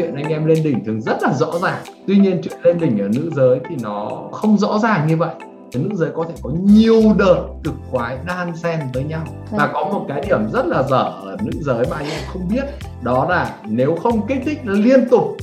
chuyện 0.00 0.14
anh 0.14 0.32
em 0.32 0.46
lên 0.46 0.62
đỉnh 0.64 0.84
thường 0.84 1.00
rất 1.00 1.22
là 1.22 1.32
rõ 1.32 1.58
ràng. 1.62 1.82
Tuy 2.06 2.18
nhiên 2.18 2.40
chuyện 2.42 2.58
lên 2.62 2.78
đỉnh 2.78 2.98
ở 2.98 3.08
nữ 3.08 3.30
giới 3.36 3.60
thì 3.68 3.76
nó 3.82 4.28
không 4.32 4.58
rõ 4.58 4.78
ràng 4.78 5.06
như 5.06 5.16
vậy. 5.16 5.34
Nữ 5.74 5.88
giới 5.94 6.10
có 6.16 6.24
thể 6.28 6.34
có 6.42 6.50
nhiều 6.62 7.02
đợt 7.18 7.46
cực 7.64 7.74
khoái 7.90 8.18
đan 8.26 8.56
xen 8.56 8.80
với 8.94 9.04
nhau. 9.04 9.22
Và 9.50 9.70
có 9.72 9.84
một 9.84 10.04
cái 10.08 10.24
điểm 10.28 10.48
rất 10.52 10.66
là 10.66 10.82
dở 10.82 11.02
ở 11.02 11.36
nữ 11.44 11.50
giới 11.60 11.86
mà 11.90 11.96
anh 11.96 12.10
em 12.10 12.20
không 12.32 12.48
biết 12.48 12.64
đó 13.02 13.26
là 13.28 13.56
nếu 13.68 13.96
không 14.02 14.26
kích 14.26 14.38
thích 14.44 14.58
liên 14.64 15.08
tục 15.08 15.36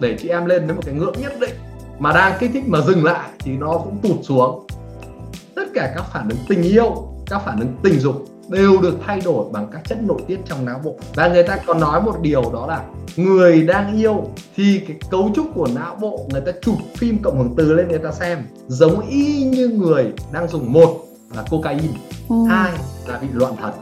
để 0.00 0.16
chị 0.18 0.28
em 0.28 0.46
lên 0.46 0.66
đến 0.66 0.76
một 0.76 0.82
cái 0.86 0.94
ngưỡng 0.94 1.14
nhất 1.22 1.32
định 1.40 1.54
mà 1.98 2.12
đang 2.12 2.32
kích 2.38 2.50
thích 2.54 2.64
mà 2.66 2.80
dừng 2.80 3.04
lại 3.04 3.28
thì 3.38 3.52
nó 3.52 3.78
cũng 3.78 3.98
tụt 4.02 4.16
xuống. 4.22 4.66
Tất 5.54 5.64
cả 5.74 5.92
các 5.96 6.04
phản 6.12 6.28
ứng 6.28 6.38
tình 6.48 6.62
yêu 6.62 7.08
các 7.26 7.42
phản 7.44 7.60
ứng 7.60 7.74
tình 7.82 8.00
dục 8.00 8.24
đều 8.48 8.80
được 8.80 8.98
thay 9.06 9.20
đổi 9.20 9.44
bằng 9.52 9.68
các 9.72 9.82
chất 9.88 9.98
nội 10.02 10.22
tiết 10.26 10.38
trong 10.44 10.64
não 10.64 10.80
bộ 10.84 10.94
và 11.14 11.28
người 11.28 11.42
ta 11.42 11.56
còn 11.66 11.80
nói 11.80 12.02
một 12.02 12.20
điều 12.22 12.42
đó 12.52 12.66
là 12.66 12.82
người 13.16 13.62
đang 13.62 13.96
yêu 13.96 14.24
thì 14.56 14.80
cái 14.88 14.96
cấu 15.10 15.30
trúc 15.34 15.46
của 15.54 15.68
não 15.74 15.96
bộ 16.00 16.26
người 16.30 16.40
ta 16.40 16.52
chụp 16.62 16.76
phim 16.96 17.18
cộng 17.22 17.38
hưởng 17.38 17.54
từ 17.56 17.72
lên 17.72 17.88
người 17.88 17.98
ta 17.98 18.12
xem 18.12 18.38
giống 18.68 19.08
y 19.08 19.44
như 19.44 19.68
người 19.68 20.12
đang 20.32 20.48
dùng 20.48 20.72
một 20.72 21.04
là 21.36 21.44
cocaine 21.50 21.88
ừ. 22.28 22.36
hai 22.48 22.72
là 23.06 23.18
bị 23.18 23.28
loạn 23.32 23.56
thần 23.60 23.72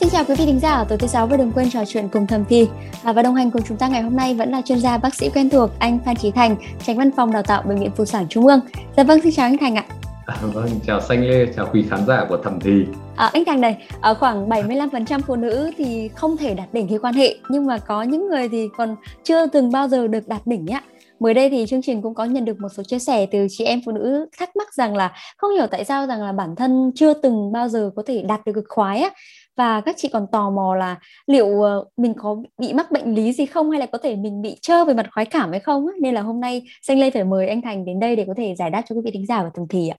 Xin 0.00 0.10
chào 0.10 0.24
quý 0.24 0.34
vị 0.38 0.46
thính 0.46 0.60
giả 0.60 0.84
tối 0.84 0.98
thứ 0.98 1.06
sáu 1.06 1.26
và 1.26 1.36
đừng 1.36 1.52
quên 1.52 1.70
trò 1.70 1.84
chuyện 1.88 2.08
cùng 2.08 2.26
Thầm 2.26 2.44
Thì 2.48 2.68
à, 3.02 3.12
và 3.12 3.22
đồng 3.22 3.34
hành 3.34 3.50
cùng 3.50 3.62
chúng 3.68 3.76
ta 3.76 3.88
ngày 3.88 4.02
hôm 4.02 4.16
nay 4.16 4.34
vẫn 4.34 4.50
là 4.50 4.62
chuyên 4.64 4.80
gia 4.80 4.98
bác 4.98 5.14
sĩ 5.14 5.30
quen 5.30 5.50
thuộc 5.50 5.70
anh 5.78 5.98
Phan 6.04 6.16
Trí 6.16 6.30
Thành, 6.30 6.56
tránh 6.86 6.98
văn 6.98 7.10
phòng 7.16 7.32
đào 7.32 7.42
tạo 7.42 7.62
bệnh 7.62 7.78
viện 7.78 7.90
Phụ 7.96 8.04
sản 8.04 8.26
Trung 8.28 8.46
ương. 8.46 8.60
Dạ 8.96 9.04
vâng, 9.04 9.20
xin 9.22 9.32
chào 9.32 9.46
anh 9.46 9.58
Thành 9.58 9.74
ạ. 9.74 9.84
À, 10.26 10.36
vâng, 10.52 10.68
chào 10.86 11.00
Xanh 11.00 11.24
Lê, 11.24 11.46
chào 11.56 11.68
quý 11.72 11.84
khán 11.90 12.06
giả 12.06 12.26
của 12.28 12.36
Thẩm 12.36 12.60
Thì. 12.60 12.86
À, 13.16 13.30
anh 13.32 13.44
Thành 13.44 13.60
này, 13.60 13.88
ở 14.00 14.14
khoảng 14.14 14.48
75% 14.48 15.20
phụ 15.26 15.36
nữ 15.36 15.70
thì 15.76 16.08
không 16.08 16.36
thể 16.36 16.54
đạt 16.54 16.74
đỉnh 16.74 16.88
khi 16.88 16.98
quan 16.98 17.14
hệ, 17.14 17.36
nhưng 17.48 17.66
mà 17.66 17.78
có 17.78 18.02
những 18.02 18.28
người 18.28 18.48
thì 18.48 18.68
còn 18.76 18.96
chưa 19.22 19.46
từng 19.46 19.72
bao 19.72 19.88
giờ 19.88 20.06
được 20.06 20.28
đạt 20.28 20.46
đỉnh 20.46 20.64
nhá. 20.64 20.80
Mới 21.20 21.34
đây 21.34 21.50
thì 21.50 21.66
chương 21.68 21.82
trình 21.82 22.02
cũng 22.02 22.14
có 22.14 22.24
nhận 22.24 22.44
được 22.44 22.60
một 22.60 22.68
số 22.68 22.82
chia 22.82 22.98
sẻ 22.98 23.26
từ 23.26 23.46
chị 23.50 23.64
em 23.64 23.80
phụ 23.86 23.92
nữ 23.92 24.26
thắc 24.38 24.56
mắc 24.56 24.74
rằng 24.74 24.96
là 24.96 25.12
không 25.36 25.50
hiểu 25.54 25.66
tại 25.66 25.84
sao 25.84 26.06
rằng 26.06 26.22
là 26.22 26.32
bản 26.32 26.56
thân 26.56 26.92
chưa 26.94 27.14
từng 27.14 27.52
bao 27.52 27.68
giờ 27.68 27.90
có 27.96 28.02
thể 28.06 28.22
đạt 28.22 28.40
được 28.46 28.52
cực 28.52 28.64
khoái 28.68 29.00
á 29.00 29.10
và 29.56 29.80
các 29.80 29.94
chị 29.98 30.08
còn 30.12 30.26
tò 30.32 30.50
mò 30.50 30.74
là 30.74 30.96
liệu 31.26 31.62
ờ, 31.62 31.84
mình 31.96 32.14
có 32.18 32.36
bị 32.58 32.72
mắc 32.72 32.90
bệnh 32.90 33.14
lý 33.14 33.32
gì 33.32 33.46
không 33.46 33.70
hay 33.70 33.80
là 33.80 33.86
có 33.86 33.98
thể 33.98 34.16
mình 34.16 34.42
bị 34.42 34.56
trơ 34.62 34.84
về 34.84 34.94
mặt 34.94 35.06
khoái 35.12 35.26
cảm 35.26 35.50
hay 35.50 35.60
không 35.60 35.86
nên 36.00 36.14
là 36.14 36.20
hôm 36.20 36.40
nay 36.40 36.62
xanh 36.82 36.98
lê 36.98 37.10
phải 37.10 37.24
mời 37.24 37.48
anh 37.48 37.62
thành 37.62 37.84
đến 37.84 38.00
đây 38.00 38.16
để 38.16 38.24
có 38.26 38.34
thể 38.36 38.54
giải 38.58 38.70
đáp 38.70 38.82
cho 38.88 38.94
quý 38.94 39.00
vị 39.04 39.10
thính 39.14 39.26
giả 39.26 39.42
và 39.42 39.50
tầm 39.54 39.66
thì 39.68 39.88
ạ 39.88 39.96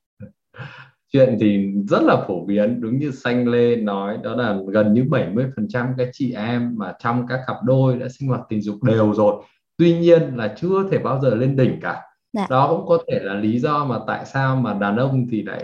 chuyện 1.14 1.38
thì 1.40 1.72
rất 1.88 2.04
là 2.04 2.24
phổ 2.28 2.46
biến 2.46 2.82
đúng 2.82 3.00
như 3.00 3.12
xanh 3.12 3.48
lê 3.48 3.76
nói 3.76 4.18
đó 4.24 4.36
là 4.36 4.58
gần 4.68 4.94
như 4.94 5.04
70% 5.04 5.88
các 5.98 6.10
chị 6.14 6.34
em 6.34 6.74
mà 6.78 6.94
trong 7.04 7.28
các 7.28 7.40
cặp 7.48 7.58
đôi 7.64 7.98
đã 7.98 8.08
sinh 8.10 8.30
hoạt 8.30 8.42
tình 8.50 8.62
dục 8.62 8.84
đều 8.84 9.14
rồi 9.14 9.44
tuy 9.78 10.00
nhiên 10.00 10.36
là 10.36 10.56
chưa 10.58 10.90
thể 10.92 10.98
bao 10.98 11.20
giờ 11.22 11.36
lên 11.36 11.56
đỉnh 11.56 11.80
cả 11.82 12.02
dạ. 12.34 12.48
đó 12.50 12.68
cũng 12.68 12.88
có 12.88 12.98
thể 13.08 13.20
là 13.20 13.34
lý 13.34 13.60
do 13.60 13.86
mà 13.86 14.00
tại 14.08 14.26
sao 14.26 14.56
mà 14.56 14.74
đàn 14.74 14.98
ông 14.98 15.28
thì 15.32 15.42
lại 15.42 15.64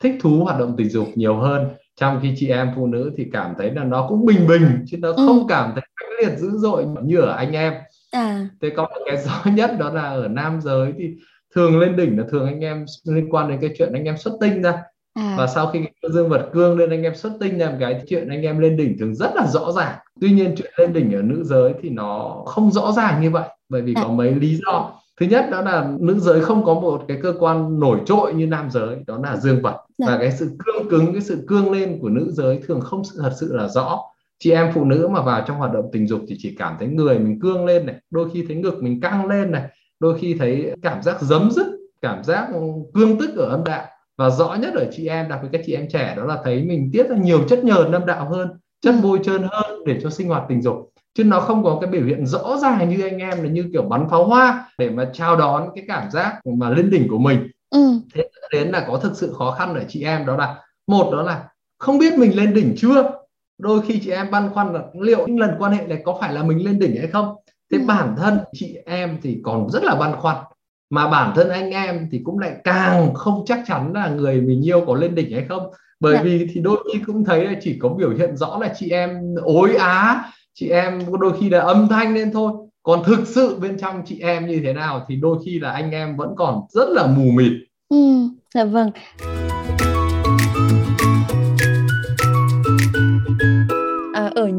thích 0.00 0.14
thú 0.20 0.44
hoạt 0.44 0.58
động 0.58 0.74
tình 0.76 0.88
dục 0.88 1.08
nhiều 1.14 1.36
hơn 1.36 1.68
trong 2.00 2.18
khi 2.22 2.34
chị 2.36 2.48
em 2.48 2.70
phụ 2.76 2.86
nữ 2.86 3.12
thì 3.16 3.26
cảm 3.32 3.54
thấy 3.58 3.70
là 3.70 3.84
nó 3.84 4.06
cũng 4.08 4.26
bình 4.26 4.46
bình 4.48 4.84
chứ 4.86 4.96
nó 5.00 5.08
ừ. 5.08 5.26
không 5.26 5.46
cảm 5.48 5.70
thấy 5.74 5.82
mãnh 6.00 6.10
liệt 6.20 6.38
dữ 6.38 6.50
dội 6.50 6.86
như 7.02 7.20
ở 7.20 7.32
anh 7.36 7.52
em 7.52 7.72
à. 8.12 8.48
thế 8.62 8.70
có 8.76 8.82
một 8.82 9.00
cái 9.06 9.16
rõ 9.24 9.50
nhất 9.50 9.70
đó 9.78 9.90
là 9.90 10.02
ở 10.02 10.28
nam 10.28 10.60
giới 10.60 10.92
thì 10.98 11.10
thường 11.54 11.78
lên 11.78 11.96
đỉnh 11.96 12.18
là 12.18 12.24
thường 12.30 12.46
anh 12.46 12.60
em 12.60 12.84
liên 13.04 13.30
quan 13.30 13.48
đến 13.48 13.58
cái 13.60 13.70
chuyện 13.78 13.92
anh 13.92 14.04
em 14.04 14.16
xuất 14.16 14.32
tinh 14.40 14.62
ra 14.62 14.82
à. 15.14 15.34
và 15.38 15.46
sau 15.46 15.66
khi 15.66 15.80
dương 16.12 16.28
vật 16.28 16.50
cương 16.52 16.78
lên 16.78 16.90
anh 16.90 17.02
em 17.02 17.14
xuất 17.14 17.32
tinh 17.40 17.58
làm 17.58 17.72
cái 17.80 18.02
chuyện 18.08 18.28
anh 18.28 18.42
em 18.42 18.58
lên 18.58 18.76
đỉnh 18.76 18.98
thường 18.98 19.14
rất 19.14 19.30
là 19.34 19.46
rõ 19.46 19.72
ràng 19.72 19.98
tuy 20.20 20.30
nhiên 20.30 20.54
chuyện 20.56 20.72
lên 20.76 20.92
đỉnh 20.92 21.14
ở 21.14 21.22
nữ 21.22 21.44
giới 21.44 21.74
thì 21.82 21.90
nó 21.90 22.42
không 22.46 22.70
rõ 22.70 22.92
ràng 22.92 23.22
như 23.22 23.30
vậy 23.30 23.48
bởi 23.68 23.82
vì 23.82 23.94
à. 23.96 24.02
có 24.02 24.08
mấy 24.08 24.34
lý 24.34 24.58
do 24.66 24.92
thứ 25.20 25.26
nhất 25.26 25.46
đó 25.50 25.60
là 25.60 25.92
nữ 26.00 26.18
giới 26.20 26.40
không 26.40 26.64
có 26.64 26.74
một 26.74 27.04
cái 27.08 27.18
cơ 27.22 27.34
quan 27.38 27.80
nổi 27.80 27.98
trội 28.06 28.34
như 28.34 28.46
nam 28.46 28.70
giới 28.70 28.96
đó 29.06 29.18
là 29.22 29.36
dương 29.36 29.62
vật 29.62 29.76
dạ. 29.98 30.06
và 30.06 30.18
cái 30.18 30.32
sự 30.32 30.50
cương 30.58 30.88
cứng 30.88 31.12
cái 31.12 31.22
sự 31.22 31.44
cương 31.48 31.72
lên 31.72 31.98
của 32.00 32.08
nữ 32.08 32.30
giới 32.30 32.60
thường 32.66 32.80
không 32.80 33.02
thật 33.18 33.32
sự 33.40 33.56
là 33.56 33.68
rõ 33.68 34.00
chị 34.38 34.50
em 34.50 34.70
phụ 34.74 34.84
nữ 34.84 35.08
mà 35.12 35.22
vào 35.22 35.44
trong 35.46 35.56
hoạt 35.56 35.72
động 35.72 35.84
tình 35.92 36.06
dục 36.06 36.20
thì 36.28 36.36
chỉ 36.38 36.54
cảm 36.58 36.76
thấy 36.78 36.88
người 36.88 37.18
mình 37.18 37.40
cương 37.40 37.64
lên 37.64 37.86
này 37.86 37.94
đôi 38.10 38.30
khi 38.30 38.44
thấy 38.48 38.56
ngực 38.56 38.82
mình 38.82 39.00
căng 39.00 39.26
lên 39.26 39.50
này 39.50 39.62
đôi 40.00 40.18
khi 40.18 40.36
thấy 40.38 40.72
cảm 40.82 41.02
giác 41.02 41.22
giấm 41.22 41.50
dứt 41.50 41.66
cảm 42.02 42.24
giác 42.24 42.48
cương 42.94 43.18
tức 43.18 43.36
ở 43.36 43.44
âm 43.44 43.64
đạo. 43.64 43.86
Và 44.18 44.30
rõ 44.30 44.54
nhất 44.54 44.74
ở 44.74 44.86
chị 44.92 45.06
em 45.06 45.28
đặc 45.28 45.38
biệt 45.42 45.48
các 45.52 45.60
chị 45.66 45.74
em 45.74 45.88
trẻ 45.92 46.14
đó 46.16 46.24
là 46.24 46.38
thấy 46.44 46.62
mình 46.62 46.90
tiết 46.92 47.08
ra 47.08 47.16
nhiều 47.16 47.48
chất 47.48 47.64
nhờn 47.64 47.92
âm 47.92 48.06
đạo 48.06 48.28
hơn 48.28 48.48
chất 48.80 48.94
bôi 49.02 49.20
trơn 49.24 49.42
hơn 49.50 49.84
để 49.86 50.00
cho 50.02 50.10
sinh 50.10 50.28
hoạt 50.28 50.42
tình 50.48 50.62
dục. 50.62 50.92
Chứ 51.14 51.24
nó 51.24 51.40
không 51.40 51.64
có 51.64 51.78
cái 51.80 51.90
biểu 51.90 52.04
hiện 52.04 52.26
rõ 52.26 52.56
ràng 52.62 52.88
như 52.88 53.04
anh 53.04 53.18
em 53.18 53.42
là 53.42 53.50
như 53.50 53.64
kiểu 53.72 53.82
bắn 53.82 54.08
pháo 54.10 54.24
hoa 54.24 54.72
để 54.78 54.90
mà 54.90 55.10
chào 55.12 55.36
đón 55.36 55.68
cái 55.74 55.84
cảm 55.88 56.10
giác 56.10 56.40
mà 56.58 56.70
lên 56.70 56.90
đỉnh 56.90 57.08
của 57.08 57.18
mình. 57.18 57.48
Ừ. 57.70 58.00
thế 58.14 58.28
đến 58.52 58.68
là 58.68 58.84
có 58.88 58.98
thực 58.98 59.16
sự 59.16 59.34
khó 59.38 59.50
khăn 59.50 59.74
ở 59.74 59.84
chị 59.88 60.04
em 60.04 60.26
đó 60.26 60.36
là 60.36 60.56
một 60.86 61.12
đó 61.12 61.22
là 61.22 61.48
không 61.78 61.98
biết 61.98 62.18
mình 62.18 62.36
lên 62.36 62.54
đỉnh 62.54 62.74
chưa? 62.76 63.12
Đôi 63.58 63.82
khi 63.82 64.00
chị 64.04 64.10
em 64.10 64.30
băn 64.30 64.50
khoăn 64.54 64.72
là 64.72 64.80
liệu 65.00 65.26
những 65.26 65.40
lần 65.40 65.50
quan 65.58 65.72
hệ 65.72 65.86
này 65.86 66.02
có 66.04 66.18
phải 66.20 66.32
là 66.32 66.42
mình 66.42 66.64
lên 66.64 66.78
đỉnh 66.78 66.96
hay 66.96 67.06
không 67.06 67.34
thế 67.72 67.78
ừ. 67.78 67.84
bản 67.86 68.14
thân 68.16 68.38
chị 68.52 68.76
em 68.86 69.18
thì 69.22 69.40
còn 69.42 69.70
rất 69.70 69.84
là 69.84 69.94
băn 69.94 70.12
khoăn 70.20 70.36
mà 70.90 71.10
bản 71.10 71.32
thân 71.36 71.48
anh 71.48 71.70
em 71.70 72.08
thì 72.10 72.20
cũng 72.24 72.38
lại 72.38 72.56
càng 72.64 73.14
không 73.14 73.44
chắc 73.46 73.60
chắn 73.66 73.92
là 73.92 74.08
người 74.08 74.40
mình 74.40 74.66
yêu 74.66 74.84
có 74.86 74.94
lên 74.94 75.14
đỉnh 75.14 75.32
hay 75.32 75.44
không 75.48 75.70
bởi 76.00 76.14
dạ. 76.14 76.22
vì 76.22 76.46
thì 76.54 76.60
đôi 76.60 76.84
khi 76.92 77.00
cũng 77.06 77.24
thấy 77.24 77.44
là 77.44 77.54
chỉ 77.62 77.78
có 77.78 77.88
biểu 77.88 78.10
hiện 78.10 78.36
rõ 78.36 78.58
là 78.60 78.74
chị 78.78 78.90
em 78.90 79.34
ối 79.42 79.76
á 79.76 80.24
chị 80.54 80.68
em 80.68 81.02
đôi 81.20 81.32
khi 81.40 81.50
là 81.50 81.60
âm 81.60 81.88
thanh 81.88 82.14
lên 82.14 82.30
thôi 82.32 82.52
còn 82.82 83.04
thực 83.04 83.26
sự 83.26 83.58
bên 83.60 83.78
trong 83.78 84.02
chị 84.06 84.20
em 84.20 84.46
như 84.46 84.60
thế 84.64 84.72
nào 84.72 85.04
thì 85.08 85.16
đôi 85.16 85.38
khi 85.44 85.58
là 85.58 85.70
anh 85.70 85.90
em 85.90 86.16
vẫn 86.16 86.34
còn 86.36 86.60
rất 86.68 86.88
là 86.88 87.06
mù 87.06 87.30
mịt 87.30 87.52
ừ 87.88 88.28
dạ 88.54 88.64
vâng 88.64 88.90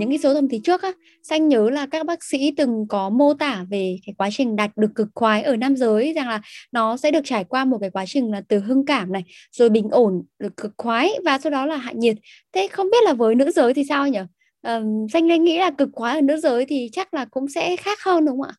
những 0.01 0.09
cái 0.09 0.17
số 0.17 0.33
thẩm 0.33 0.47
thì 0.49 0.59
trước 0.63 0.81
á 0.81 0.91
xanh 1.23 1.47
nhớ 1.47 1.69
là 1.69 1.85
các 1.85 2.05
bác 2.05 2.23
sĩ 2.23 2.53
từng 2.57 2.85
có 2.89 3.09
mô 3.09 3.33
tả 3.33 3.65
về 3.69 3.97
cái 4.05 4.13
quá 4.17 4.29
trình 4.31 4.55
đạt 4.55 4.77
được 4.77 4.91
cực 4.95 5.07
khoái 5.15 5.43
ở 5.43 5.55
nam 5.55 5.75
giới 5.75 6.13
rằng 6.13 6.29
là 6.29 6.41
nó 6.71 6.97
sẽ 6.97 7.11
được 7.11 7.21
trải 7.23 7.43
qua 7.43 7.65
một 7.65 7.77
cái 7.81 7.89
quá 7.89 8.05
trình 8.07 8.31
là 8.31 8.41
từ 8.47 8.59
hưng 8.59 8.85
cảm 8.85 9.11
này 9.11 9.23
rồi 9.51 9.69
bình 9.69 9.89
ổn 9.89 10.23
được 10.39 10.57
cực 10.57 10.71
khoái 10.77 11.09
và 11.25 11.37
sau 11.37 11.51
đó 11.51 11.65
là 11.65 11.75
hạ 11.75 11.91
nhiệt. 11.91 12.17
Thế 12.53 12.67
không 12.71 12.89
biết 12.91 13.03
là 13.05 13.13
với 13.13 13.35
nữ 13.35 13.51
giới 13.51 13.73
thì 13.73 13.83
sao 13.89 14.07
nhỉ? 14.07 14.19
Um, 14.67 15.07
danh 15.13 15.27
linh 15.27 15.43
nghĩ 15.43 15.57
là 15.57 15.71
cực 15.71 15.89
quá 15.93 16.13
ở 16.13 16.21
nữ 16.21 16.37
giới 16.37 16.65
thì 16.65 16.89
chắc 16.91 17.13
là 17.13 17.25
cũng 17.25 17.47
sẽ 17.49 17.75
khác 17.75 17.99
hơn 18.03 18.25
đúng 18.25 18.41
không 18.41 18.51
ạ? 18.51 18.53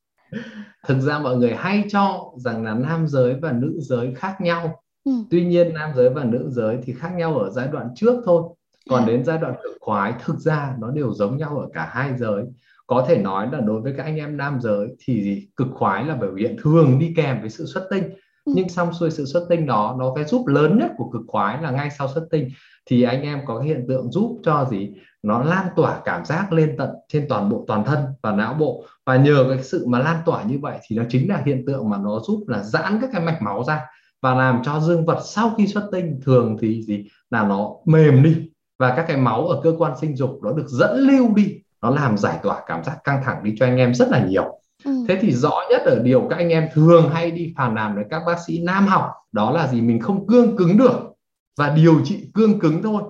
Thực 0.89 1.01
ra 1.01 1.19
mọi 1.19 1.37
người 1.37 1.55
hay 1.55 1.85
cho 1.89 2.33
rằng 2.37 2.65
là 2.65 2.75
nam 2.75 3.07
giới 3.09 3.35
và 3.43 3.53
nữ 3.53 3.75
giới 3.79 4.15
khác 4.15 4.37
nhau. 4.41 4.83
Ừ. 5.05 5.13
tuy 5.31 5.45
nhiên 5.45 5.75
nam 5.75 5.91
giới 5.97 6.11
và 6.11 6.25
nữ 6.25 6.49
giới 6.51 6.79
thì 6.83 6.93
khác 6.93 7.11
nhau 7.17 7.39
ở 7.39 7.51
giai 7.51 7.69
đoạn 7.69 7.89
trước 7.95 8.23
thôi 8.25 8.43
còn 8.91 9.03
à. 9.03 9.07
đến 9.07 9.25
giai 9.25 9.39
đoạn 9.39 9.55
cực 9.63 9.73
khoái 9.81 10.13
thực 10.25 10.39
ra 10.39 10.75
nó 10.79 10.91
đều 10.91 11.13
giống 11.13 11.37
nhau 11.37 11.59
ở 11.59 11.69
cả 11.75 11.91
hai 11.93 12.19
giới. 12.19 12.45
Có 12.87 13.05
thể 13.09 13.19
nói 13.19 13.49
là 13.53 13.61
đối 13.61 13.81
với 13.81 13.95
các 13.97 14.03
anh 14.03 14.17
em 14.17 14.37
nam 14.37 14.61
giới 14.61 14.89
thì 14.99 15.47
cực 15.57 15.69
khoái 15.75 16.05
là 16.05 16.15
biểu 16.15 16.35
hiện 16.35 16.57
thường 16.63 16.99
đi 16.99 17.13
kèm 17.17 17.41
với 17.41 17.51
sự 17.51 17.67
xuất 17.67 17.87
tinh. 17.91 18.05
Ừ. 18.45 18.53
nhưng 18.57 18.69
xong 18.69 18.93
xuôi 18.93 19.11
sự 19.11 19.25
xuất 19.25 19.47
tinh 19.49 19.67
đó 19.67 19.97
nó 19.99 20.13
cái 20.15 20.25
giúp 20.25 20.47
lớn 20.47 20.79
nhất 20.79 20.91
của 20.97 21.11
cực 21.11 21.23
khoái 21.27 21.63
là 21.63 21.71
ngay 21.71 21.91
sau 21.99 22.09
xuất 22.09 22.27
tinh 22.31 22.49
thì 22.87 23.03
anh 23.03 23.23
em 23.23 23.41
có 23.47 23.59
cái 23.59 23.69
hiện 23.69 23.85
tượng 23.89 24.13
giúp 24.13 24.41
cho 24.45 24.67
gì? 24.71 24.93
Nó 25.23 25.43
lan 25.43 25.67
tỏa 25.77 26.01
cảm 26.05 26.25
giác 26.25 26.53
lên 26.53 26.75
tận 26.79 26.91
trên 27.09 27.27
toàn 27.29 27.49
bộ 27.49 27.65
toàn 27.67 27.85
thân 27.85 27.99
và 28.23 28.33
não 28.33 28.55
bộ. 28.55 28.85
Và 29.07 29.17
nhờ 29.17 29.45
cái 29.49 29.63
sự 29.63 29.87
mà 29.87 29.99
lan 29.99 30.17
tỏa 30.27 30.43
như 30.43 30.59
vậy 30.63 30.79
thì 30.83 30.97
nó 30.97 31.05
chính 31.09 31.29
là 31.29 31.43
hiện 31.47 31.65
tượng 31.67 31.91
mà 31.91 31.99
nó 31.99 32.21
giúp 32.21 32.45
là 32.49 32.63
giãn 32.63 32.99
các 33.01 33.11
cái 33.13 33.23
mạch 33.23 33.43
máu 33.43 33.65
ra 33.65 33.81
và 34.23 34.35
làm 34.35 34.63
cho 34.65 34.81
dương 34.81 35.07
vật 35.07 35.21
sau 35.25 35.55
khi 35.59 35.67
xuất 35.67 35.89
tinh 35.93 36.21
thường 36.25 36.57
thì 36.61 36.83
gì? 36.83 37.05
Là 37.31 37.43
nó 37.43 37.71
mềm 37.85 38.23
đi 38.23 38.52
và 38.83 38.95
các 38.97 39.05
cái 39.09 39.17
máu 39.17 39.47
ở 39.47 39.61
cơ 39.63 39.75
quan 39.79 39.93
sinh 40.01 40.17
dục 40.17 40.39
nó 40.43 40.53
được 40.53 40.67
dẫn 40.69 40.97
lưu 40.97 41.35
đi 41.35 41.55
nó 41.83 41.91
làm 41.91 42.19
giải 42.19 42.39
tỏa 42.43 42.63
cảm 42.67 42.85
giác 42.85 42.99
căng 43.05 43.23
thẳng 43.25 43.45
đi 43.45 43.55
cho 43.59 43.67
anh 43.67 43.77
em 43.77 43.95
rất 43.95 44.09
là 44.09 44.27
nhiều. 44.27 44.59
Ừ. 44.85 45.05
thế 45.09 45.19
thì 45.21 45.33
rõ 45.33 45.61
nhất 45.71 45.83
ở 45.85 45.99
điều 45.99 46.27
các 46.31 46.37
anh 46.37 46.49
em 46.49 46.69
thường 46.75 47.11
hay 47.11 47.31
đi 47.31 47.55
phàn 47.57 47.75
nàn 47.75 47.95
với 47.95 48.05
các 48.11 48.23
bác 48.27 48.37
sĩ 48.47 48.63
nam 48.63 48.87
học 48.87 49.11
đó 49.33 49.51
là 49.51 49.67
gì? 49.67 49.81
Mình 49.81 50.01
không 50.01 50.27
cương 50.27 50.57
cứng 50.57 50.77
được 50.77 51.13
và 51.59 51.69
điều 51.69 52.01
trị 52.05 52.31
cương 52.35 52.61
cứng 52.61 52.83
thôi. 52.83 53.03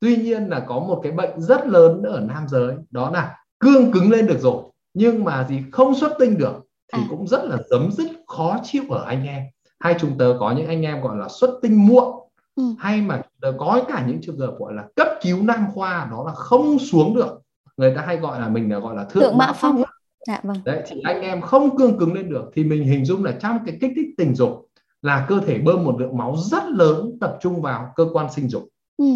Tuy 0.00 0.16
nhiên 0.16 0.48
là 0.48 0.60
có 0.60 0.78
một 0.78 1.00
cái 1.02 1.12
bệnh 1.12 1.40
rất 1.40 1.66
lớn 1.66 2.02
ở 2.02 2.20
nam 2.20 2.48
giới 2.48 2.74
đó 2.90 3.10
là 3.10 3.36
cương 3.60 3.92
cứng 3.92 4.10
lên 4.10 4.26
được 4.26 4.40
rồi 4.40 4.62
nhưng 4.94 5.24
mà 5.24 5.46
gì? 5.48 5.62
Không 5.72 5.94
xuất 5.94 6.12
tinh 6.18 6.38
được 6.38 6.54
thì 6.92 7.02
à. 7.02 7.06
cũng 7.10 7.26
rất 7.26 7.44
là 7.44 7.56
dấm 7.70 7.92
dứt 7.92 8.10
khó 8.26 8.58
chịu 8.62 8.82
ở 8.90 9.04
anh 9.04 9.26
em. 9.26 9.42
Hay 9.80 9.96
chúng 10.00 10.18
tớ 10.18 10.36
có 10.40 10.52
những 10.52 10.66
anh 10.66 10.82
em 10.82 11.00
gọi 11.00 11.16
là 11.16 11.28
xuất 11.28 11.50
tinh 11.62 11.86
muộn 11.86 12.25
ừ. 12.56 12.62
hay 12.78 13.00
mà 13.00 13.22
có 13.58 13.84
cả 13.88 14.04
những 14.08 14.20
trường 14.22 14.38
hợp 14.38 14.54
gọi 14.58 14.74
là 14.74 14.84
cấp 14.96 15.08
cứu 15.22 15.42
nam 15.42 15.66
khoa 15.74 16.08
đó 16.10 16.24
là 16.26 16.32
không 16.32 16.78
xuống 16.78 17.14
được 17.14 17.40
người 17.76 17.94
ta 17.94 18.02
hay 18.06 18.16
gọi 18.16 18.40
là 18.40 18.48
mình 18.48 18.72
là 18.72 18.78
gọi 18.78 18.96
là 18.96 19.04
thượng, 19.04 19.22
thượng 19.22 19.38
mã 19.38 19.52
phong 19.52 19.82
Dạ, 20.26 20.40
vâng. 20.42 20.56
đấy 20.64 20.82
thì 20.86 21.00
anh 21.04 21.20
em 21.20 21.40
không 21.40 21.76
cương 21.76 21.98
cứng 21.98 22.14
lên 22.14 22.30
được 22.30 22.50
thì 22.54 22.64
mình 22.64 22.84
hình 22.84 23.04
dung 23.04 23.24
là 23.24 23.32
trong 23.40 23.58
cái 23.66 23.78
kích 23.80 23.92
thích 23.96 24.08
tình 24.16 24.34
dục 24.34 24.68
là 25.02 25.26
cơ 25.28 25.40
thể 25.46 25.58
bơm 25.58 25.84
một 25.84 26.00
lượng 26.00 26.16
máu 26.16 26.36
rất 26.36 26.64
lớn 26.64 27.18
tập 27.20 27.38
trung 27.40 27.62
vào 27.62 27.92
cơ 27.96 28.06
quan 28.12 28.32
sinh 28.32 28.48
dục 28.48 28.68
ừ. 28.96 29.06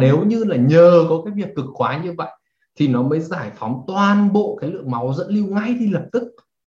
nếu 0.00 0.24
như 0.24 0.44
là 0.44 0.56
nhờ 0.56 1.06
có 1.08 1.22
cái 1.24 1.34
việc 1.34 1.54
cực 1.56 1.66
khoái 1.74 2.00
như 2.00 2.14
vậy 2.18 2.30
thì 2.76 2.88
nó 2.88 3.02
mới 3.02 3.20
giải 3.20 3.50
phóng 3.54 3.84
toàn 3.86 4.32
bộ 4.32 4.58
cái 4.60 4.70
lượng 4.70 4.90
máu 4.90 5.12
dẫn 5.16 5.30
lưu 5.30 5.46
ngay 5.46 5.76
thì 5.78 5.86
lập 5.86 6.06
tức 6.12 6.22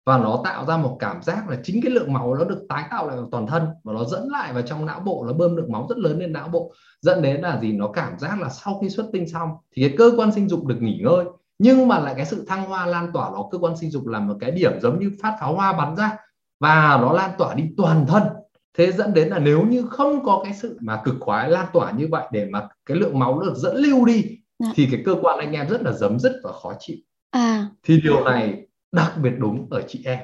và 0.07 0.19
nó 0.19 0.41
tạo 0.45 0.67
ra 0.67 0.77
một 0.77 0.97
cảm 1.01 1.23
giác 1.23 1.49
là 1.49 1.57
chính 1.65 1.81
cái 1.83 1.93
lượng 1.93 2.13
máu 2.13 2.35
nó 2.35 2.45
được 2.45 2.67
tái 2.69 2.85
tạo 2.91 3.09
lại 3.09 3.17
vào 3.17 3.29
toàn 3.33 3.47
thân 3.47 3.67
và 3.85 3.93
nó 3.93 4.05
dẫn 4.05 4.29
lại 4.29 4.53
vào 4.53 4.63
trong 4.63 4.87
não 4.87 5.01
bộ 5.01 5.25
nó 5.27 5.33
bơm 5.33 5.57
lượng 5.57 5.73
máu 5.73 5.87
rất 5.89 5.99
lớn 5.99 6.19
lên 6.19 6.33
não 6.33 6.49
bộ 6.49 6.73
dẫn 7.01 7.23
đến 7.23 7.41
là 7.41 7.61
gì 7.61 7.73
nó 7.73 7.89
cảm 7.89 8.19
giác 8.19 8.41
là 8.41 8.49
sau 8.49 8.79
khi 8.83 8.91
xuất 8.91 9.07
tinh 9.13 9.29
xong 9.29 9.51
thì 9.73 9.89
cái 9.89 9.97
cơ 9.99 10.13
quan 10.17 10.33
sinh 10.33 10.49
dục 10.49 10.67
được 10.67 10.83
nghỉ 10.83 11.01
ngơi 11.05 11.25
nhưng 11.59 11.89
mà 11.89 11.99
lại 11.99 12.15
cái 12.17 12.27
sự 12.27 12.45
thăng 12.49 12.69
hoa 12.69 12.87
lan 12.87 13.13
tỏa 13.13 13.31
nó 13.31 13.49
cơ 13.51 13.59
quan 13.59 13.77
sinh 13.77 13.91
dục 13.91 14.07
là 14.07 14.21
một 14.21 14.35
cái 14.41 14.51
điểm 14.51 14.73
giống 14.81 15.01
như 15.01 15.11
phát 15.23 15.37
pháo 15.41 15.55
hoa 15.55 15.73
bắn 15.73 15.97
ra 15.97 16.17
và 16.61 16.99
nó 17.03 17.13
lan 17.13 17.31
tỏa 17.39 17.55
đi 17.55 17.65
toàn 17.77 18.07
thân 18.07 18.23
thế 18.79 18.93
dẫn 18.93 19.15
đến 19.15 19.29
là 19.29 19.39
nếu 19.39 19.67
như 19.67 19.87
không 19.91 20.25
có 20.25 20.41
cái 20.45 20.55
sự 20.55 20.79
mà 20.81 21.01
cực 21.05 21.15
khoái 21.21 21.51
lan 21.51 21.67
tỏa 21.73 21.91
như 21.91 22.09
vậy 22.11 22.25
để 22.33 22.49
mà 22.51 22.69
cái 22.87 22.97
lượng 22.97 23.19
máu 23.19 23.41
được 23.41 23.55
dẫn 23.57 23.77
lưu 23.77 24.05
đi 24.05 24.25
à. 24.59 24.73
thì 24.75 24.89
cái 24.91 25.03
cơ 25.05 25.15
quan 25.23 25.39
anh 25.39 25.53
em 25.53 25.69
rất 25.69 25.83
là 25.83 25.93
giấm 25.93 26.19
dứt 26.19 26.33
và 26.45 26.53
khó 26.53 26.73
chịu 26.79 26.97
à. 27.31 27.67
thì 27.83 28.01
điều 28.01 28.25
này 28.25 28.67
đặc 28.93 29.13
biệt 29.23 29.33
đúng 29.39 29.67
ở 29.71 29.83
chị 29.89 30.03
em 30.05 30.19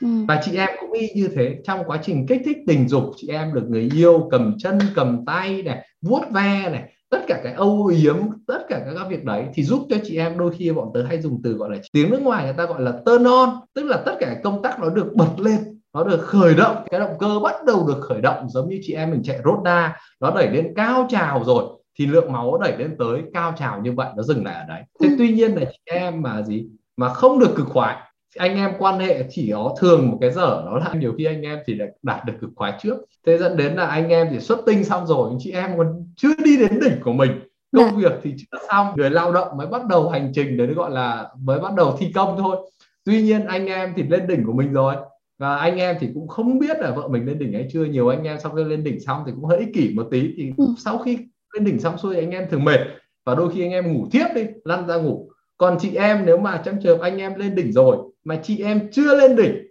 ừ. 0.00 0.08
và 0.28 0.40
chị 0.44 0.56
em 0.56 0.68
cũng 0.80 0.92
y 0.92 1.08
như 1.14 1.28
thế 1.34 1.58
trong 1.64 1.84
quá 1.86 1.98
trình 2.02 2.26
kích 2.26 2.42
thích 2.44 2.58
tình 2.66 2.88
dục 2.88 3.04
chị 3.16 3.28
em 3.28 3.54
được 3.54 3.64
người 3.68 3.90
yêu 3.94 4.28
cầm 4.30 4.54
chân 4.58 4.78
cầm 4.94 5.24
tay 5.26 5.62
này 5.62 5.86
vuốt 6.02 6.22
ve 6.30 6.68
này 6.70 6.92
tất 7.10 7.18
cả 7.26 7.40
cái 7.44 7.52
âu 7.52 7.86
yếm 7.86 8.16
tất 8.46 8.58
cả 8.68 8.80
các 8.84 9.06
việc 9.08 9.24
đấy 9.24 9.46
thì 9.54 9.62
giúp 9.62 9.86
cho 9.90 9.96
chị 10.04 10.16
em 10.16 10.38
đôi 10.38 10.52
khi 10.58 10.72
bọn 10.72 10.88
tớ 10.94 11.02
hay 11.02 11.20
dùng 11.20 11.40
từ 11.42 11.52
gọi 11.52 11.70
là 11.70 11.76
tiếng 11.92 12.10
nước 12.10 12.22
ngoài 12.22 12.44
người 12.44 12.54
ta 12.56 12.64
gọi 12.64 12.82
là 12.82 12.92
turn 13.06 13.24
on 13.24 13.50
tức 13.74 13.82
là 13.84 14.02
tất 14.06 14.16
cả 14.20 14.36
công 14.44 14.62
tác 14.62 14.80
nó 14.80 14.88
được 14.88 15.12
bật 15.14 15.30
lên 15.38 15.58
nó 15.94 16.04
được 16.04 16.20
khởi 16.20 16.54
động 16.54 16.76
cái 16.90 17.00
động 17.00 17.16
cơ 17.18 17.38
bắt 17.42 17.54
đầu 17.66 17.86
được 17.88 18.00
khởi 18.00 18.20
động 18.20 18.48
giống 18.48 18.68
như 18.68 18.78
chị 18.82 18.92
em 18.92 19.10
mình 19.10 19.22
chạy 19.22 19.38
rốt 19.44 19.58
đa 19.64 19.96
nó 20.20 20.30
đẩy 20.30 20.50
lên 20.50 20.72
cao 20.76 21.06
trào 21.10 21.44
rồi 21.44 21.64
thì 21.98 22.06
lượng 22.06 22.32
máu 22.32 22.58
đẩy 22.58 22.78
lên 22.78 22.96
tới 22.98 23.22
cao 23.34 23.54
trào 23.58 23.80
như 23.80 23.92
vậy 23.92 24.08
nó 24.16 24.22
dừng 24.22 24.44
lại 24.44 24.54
ở 24.54 24.64
đấy 24.68 24.82
thế 25.00 25.08
ừ. 25.08 25.14
tuy 25.18 25.32
nhiên 25.32 25.54
là 25.54 25.64
chị 25.64 25.78
em 25.84 26.22
mà 26.22 26.42
gì 26.42 26.66
mà 26.96 27.08
không 27.08 27.38
được 27.38 27.54
cực 27.56 27.66
khoái 27.68 27.96
anh 28.38 28.56
em 28.56 28.70
quan 28.78 28.98
hệ 28.98 29.24
chỉ 29.30 29.50
có 29.52 29.74
thường 29.80 30.10
một 30.10 30.18
cái 30.20 30.30
giờ 30.30 30.62
đó 30.66 30.78
là 30.78 30.94
nhiều 31.00 31.14
khi 31.18 31.24
anh 31.24 31.42
em 31.42 31.58
thì 31.66 31.74
lại 31.74 31.88
đạt 32.02 32.24
được 32.24 32.32
cực 32.40 32.50
khoái 32.56 32.72
trước. 32.82 32.96
Thế 33.26 33.38
dẫn 33.38 33.56
đến 33.56 33.74
là 33.74 33.86
anh 33.86 34.08
em 34.08 34.28
thì 34.30 34.40
xuất 34.40 34.58
tinh 34.66 34.84
xong 34.84 35.06
rồi 35.06 35.32
chị 35.38 35.50
em 35.50 35.70
còn 35.76 36.06
chưa 36.16 36.34
đi 36.44 36.56
đến 36.56 36.80
đỉnh 36.80 37.00
của 37.02 37.12
mình. 37.12 37.30
Công 37.76 37.84
dạ. 37.84 37.96
việc 37.96 38.12
thì 38.22 38.34
chưa 38.38 38.58
xong 38.68 38.86
người 38.96 39.10
lao 39.10 39.32
động 39.32 39.56
mới 39.56 39.66
bắt 39.66 39.86
đầu 39.86 40.08
hành 40.08 40.32
trình 40.34 40.56
đấy 40.56 40.66
gọi 40.66 40.90
là 40.90 41.28
mới 41.40 41.60
bắt 41.60 41.74
đầu 41.74 41.96
thi 41.98 42.12
công 42.14 42.38
thôi. 42.38 42.56
Tuy 43.04 43.22
nhiên 43.22 43.44
anh 43.44 43.66
em 43.66 43.92
thì 43.96 44.02
lên 44.02 44.26
đỉnh 44.26 44.44
của 44.46 44.52
mình 44.52 44.72
rồi 44.72 44.94
và 45.38 45.56
anh 45.56 45.76
em 45.76 45.96
thì 46.00 46.08
cũng 46.14 46.28
không 46.28 46.58
biết 46.58 46.78
là 46.80 46.90
vợ 46.90 47.08
mình 47.08 47.26
lên 47.26 47.38
đỉnh 47.38 47.52
hay 47.52 47.68
chưa. 47.72 47.84
Nhiều 47.84 48.08
anh 48.08 48.24
em 48.24 48.38
sau 48.42 48.52
khi 48.52 48.64
lên 48.64 48.84
đỉnh 48.84 49.00
xong 49.00 49.22
thì 49.26 49.32
cũng 49.32 49.44
hơi 49.44 49.58
ích 49.58 49.68
kỷ 49.74 49.92
một 49.94 50.08
tí 50.10 50.34
thì 50.36 50.52
ừ. 50.56 50.64
sau 50.78 50.98
khi 50.98 51.18
lên 51.54 51.64
đỉnh 51.64 51.80
xong 51.80 51.98
xuôi 51.98 52.16
anh 52.16 52.30
em 52.30 52.46
thường 52.50 52.64
mệt 52.64 52.80
và 53.24 53.34
đôi 53.34 53.52
khi 53.54 53.62
anh 53.62 53.70
em 53.70 53.92
ngủ 53.92 54.06
tiếp 54.10 54.26
đi 54.34 54.42
lăn 54.64 54.86
ra 54.86 54.96
ngủ 54.96 55.30
còn 55.56 55.78
chị 55.80 55.94
em 55.94 56.26
nếu 56.26 56.36
mà 56.36 56.62
trong 56.64 56.78
trường 56.82 57.00
anh 57.00 57.18
em 57.18 57.34
lên 57.34 57.54
đỉnh 57.54 57.72
rồi 57.72 57.96
mà 58.24 58.40
chị 58.42 58.62
em 58.62 58.88
chưa 58.92 59.16
lên 59.16 59.36
đỉnh 59.36 59.66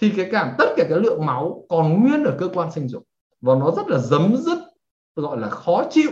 thì 0.00 0.10
cái 0.10 0.28
cảm 0.32 0.54
tất 0.58 0.66
cả 0.76 0.84
cái 0.88 0.98
lượng 0.98 1.26
máu 1.26 1.64
còn 1.68 2.02
nguyên 2.02 2.24
ở 2.24 2.36
cơ 2.38 2.48
quan 2.54 2.72
sinh 2.72 2.88
dục. 2.88 3.02
Và 3.40 3.54
nó 3.54 3.70
rất 3.70 3.88
là 3.88 3.98
dấm 3.98 4.36
dứt 4.36 4.58
gọi 5.16 5.38
là 5.40 5.48
khó 5.48 5.84
chịu. 5.90 6.10